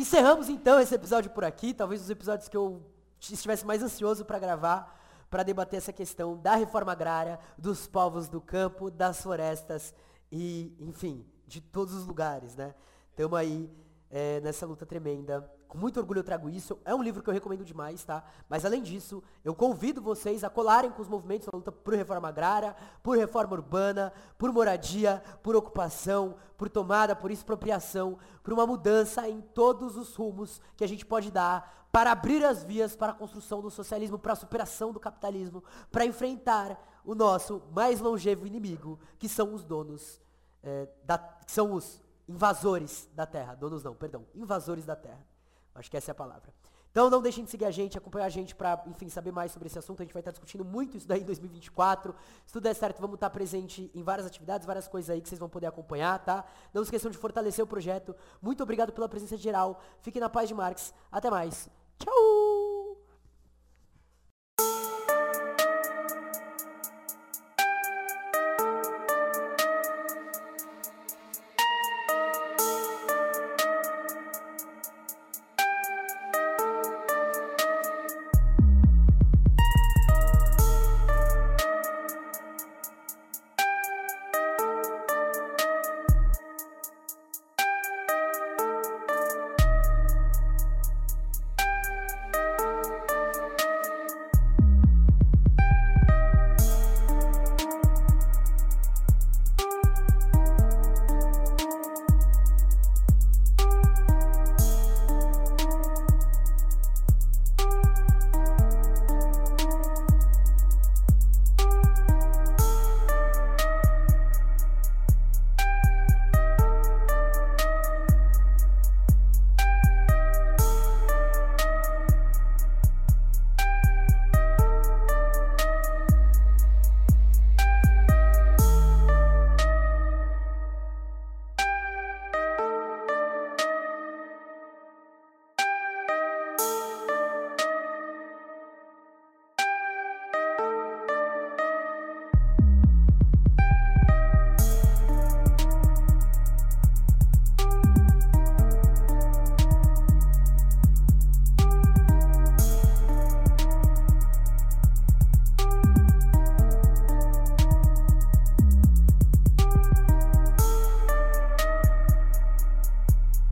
Encerramos 0.00 0.48
então 0.48 0.80
esse 0.80 0.94
episódio 0.94 1.30
por 1.30 1.44
aqui, 1.44 1.74
talvez 1.74 2.00
os 2.00 2.08
episódios 2.08 2.48
que 2.48 2.56
eu 2.56 2.82
estivesse 3.20 3.66
mais 3.66 3.82
ansioso 3.82 4.24
para 4.24 4.38
gravar, 4.38 4.98
para 5.28 5.42
debater 5.42 5.76
essa 5.76 5.92
questão 5.92 6.38
da 6.38 6.54
reforma 6.54 6.90
agrária, 6.90 7.38
dos 7.58 7.86
povos 7.86 8.26
do 8.26 8.40
campo, 8.40 8.90
das 8.90 9.20
florestas 9.20 9.94
e, 10.32 10.74
enfim, 10.80 11.26
de 11.46 11.60
todos 11.60 11.92
os 11.92 12.06
lugares, 12.06 12.56
né? 12.56 12.74
Estamos 13.10 13.38
aí 13.38 13.70
é, 14.08 14.40
nessa 14.40 14.64
luta 14.64 14.86
tremenda 14.86 15.46
com 15.70 15.78
muito 15.78 16.00
orgulho 16.00 16.18
eu 16.18 16.24
trago 16.24 16.50
isso. 16.50 16.76
É 16.84 16.92
um 16.92 17.00
livro 17.00 17.22
que 17.22 17.30
eu 17.30 17.32
recomendo 17.32 17.64
demais, 17.64 18.02
tá? 18.02 18.24
Mas 18.48 18.64
além 18.64 18.82
disso, 18.82 19.22
eu 19.44 19.54
convido 19.54 20.02
vocês 20.02 20.42
a 20.42 20.50
colarem 20.50 20.90
com 20.90 21.00
os 21.00 21.06
movimentos 21.06 21.46
da 21.46 21.56
luta 21.56 21.70
por 21.70 21.94
reforma 21.94 22.28
agrária, 22.28 22.74
por 23.04 23.16
reforma 23.16 23.54
urbana, 23.54 24.12
por 24.36 24.52
moradia, 24.52 25.22
por 25.44 25.54
ocupação, 25.54 26.34
por 26.58 26.68
tomada, 26.68 27.14
por 27.14 27.30
expropriação, 27.30 28.18
por 28.42 28.52
uma 28.52 28.66
mudança 28.66 29.28
em 29.28 29.40
todos 29.40 29.96
os 29.96 30.16
rumos 30.16 30.60
que 30.76 30.82
a 30.82 30.88
gente 30.88 31.06
pode 31.06 31.30
dar 31.30 31.86
para 31.92 32.10
abrir 32.10 32.44
as 32.44 32.64
vias 32.64 32.96
para 32.96 33.12
a 33.12 33.14
construção 33.14 33.62
do 33.62 33.70
socialismo, 33.70 34.18
para 34.18 34.32
a 34.32 34.36
superação 34.36 34.92
do 34.92 34.98
capitalismo, 34.98 35.62
para 35.90 36.04
enfrentar 36.04 37.00
o 37.04 37.14
nosso 37.14 37.62
mais 37.70 38.00
longevo 38.00 38.44
inimigo, 38.44 38.98
que 39.20 39.28
são 39.28 39.54
os 39.54 39.62
donos, 39.62 40.20
é, 40.64 40.88
da, 41.04 41.16
que 41.16 41.52
são 41.52 41.72
os 41.72 42.02
invasores 42.28 43.08
da 43.14 43.24
terra. 43.24 43.54
Donos 43.54 43.84
não, 43.84 43.94
perdão, 43.94 44.26
invasores 44.34 44.84
da 44.84 44.96
terra. 44.96 45.29
Acho 45.74 45.90
que 45.90 45.96
essa 45.96 46.10
é 46.10 46.12
a 46.12 46.14
palavra. 46.14 46.52
Então 46.90 47.08
não 47.08 47.22
deixem 47.22 47.44
de 47.44 47.50
seguir 47.50 47.66
a 47.66 47.70
gente, 47.70 47.96
acompanhar 47.96 48.26
a 48.26 48.30
gente 48.30 48.54
para, 48.54 48.82
enfim, 48.86 49.08
saber 49.08 49.30
mais 49.30 49.52
sobre 49.52 49.68
esse 49.68 49.78
assunto. 49.78 50.02
A 50.02 50.04
gente 50.04 50.12
vai 50.12 50.20
estar 50.20 50.32
discutindo 50.32 50.64
muito 50.64 50.96
isso 50.96 51.06
daí 51.06 51.20
em 51.20 51.24
2024. 51.24 52.14
Se 52.44 52.52
tudo 52.52 52.64
der 52.64 52.74
certo, 52.74 53.00
vamos 53.00 53.14
estar 53.14 53.30
presente 53.30 53.90
em 53.94 54.02
várias 54.02 54.26
atividades, 54.26 54.66
várias 54.66 54.88
coisas 54.88 55.08
aí 55.10 55.20
que 55.20 55.28
vocês 55.28 55.38
vão 55.38 55.48
poder 55.48 55.66
acompanhar, 55.66 56.18
tá? 56.18 56.44
Não 56.74 56.82
esqueçam 56.82 57.10
de 57.10 57.16
fortalecer 57.16 57.64
o 57.64 57.68
projeto. 57.68 58.14
Muito 58.42 58.62
obrigado 58.62 58.92
pela 58.92 59.08
presença 59.08 59.36
geral. 59.36 59.80
Fiquem 60.00 60.20
na 60.20 60.28
paz 60.28 60.48
de 60.48 60.54
Marx. 60.54 60.92
Até 61.12 61.30
mais. 61.30 61.70
Tchau! 61.98 62.39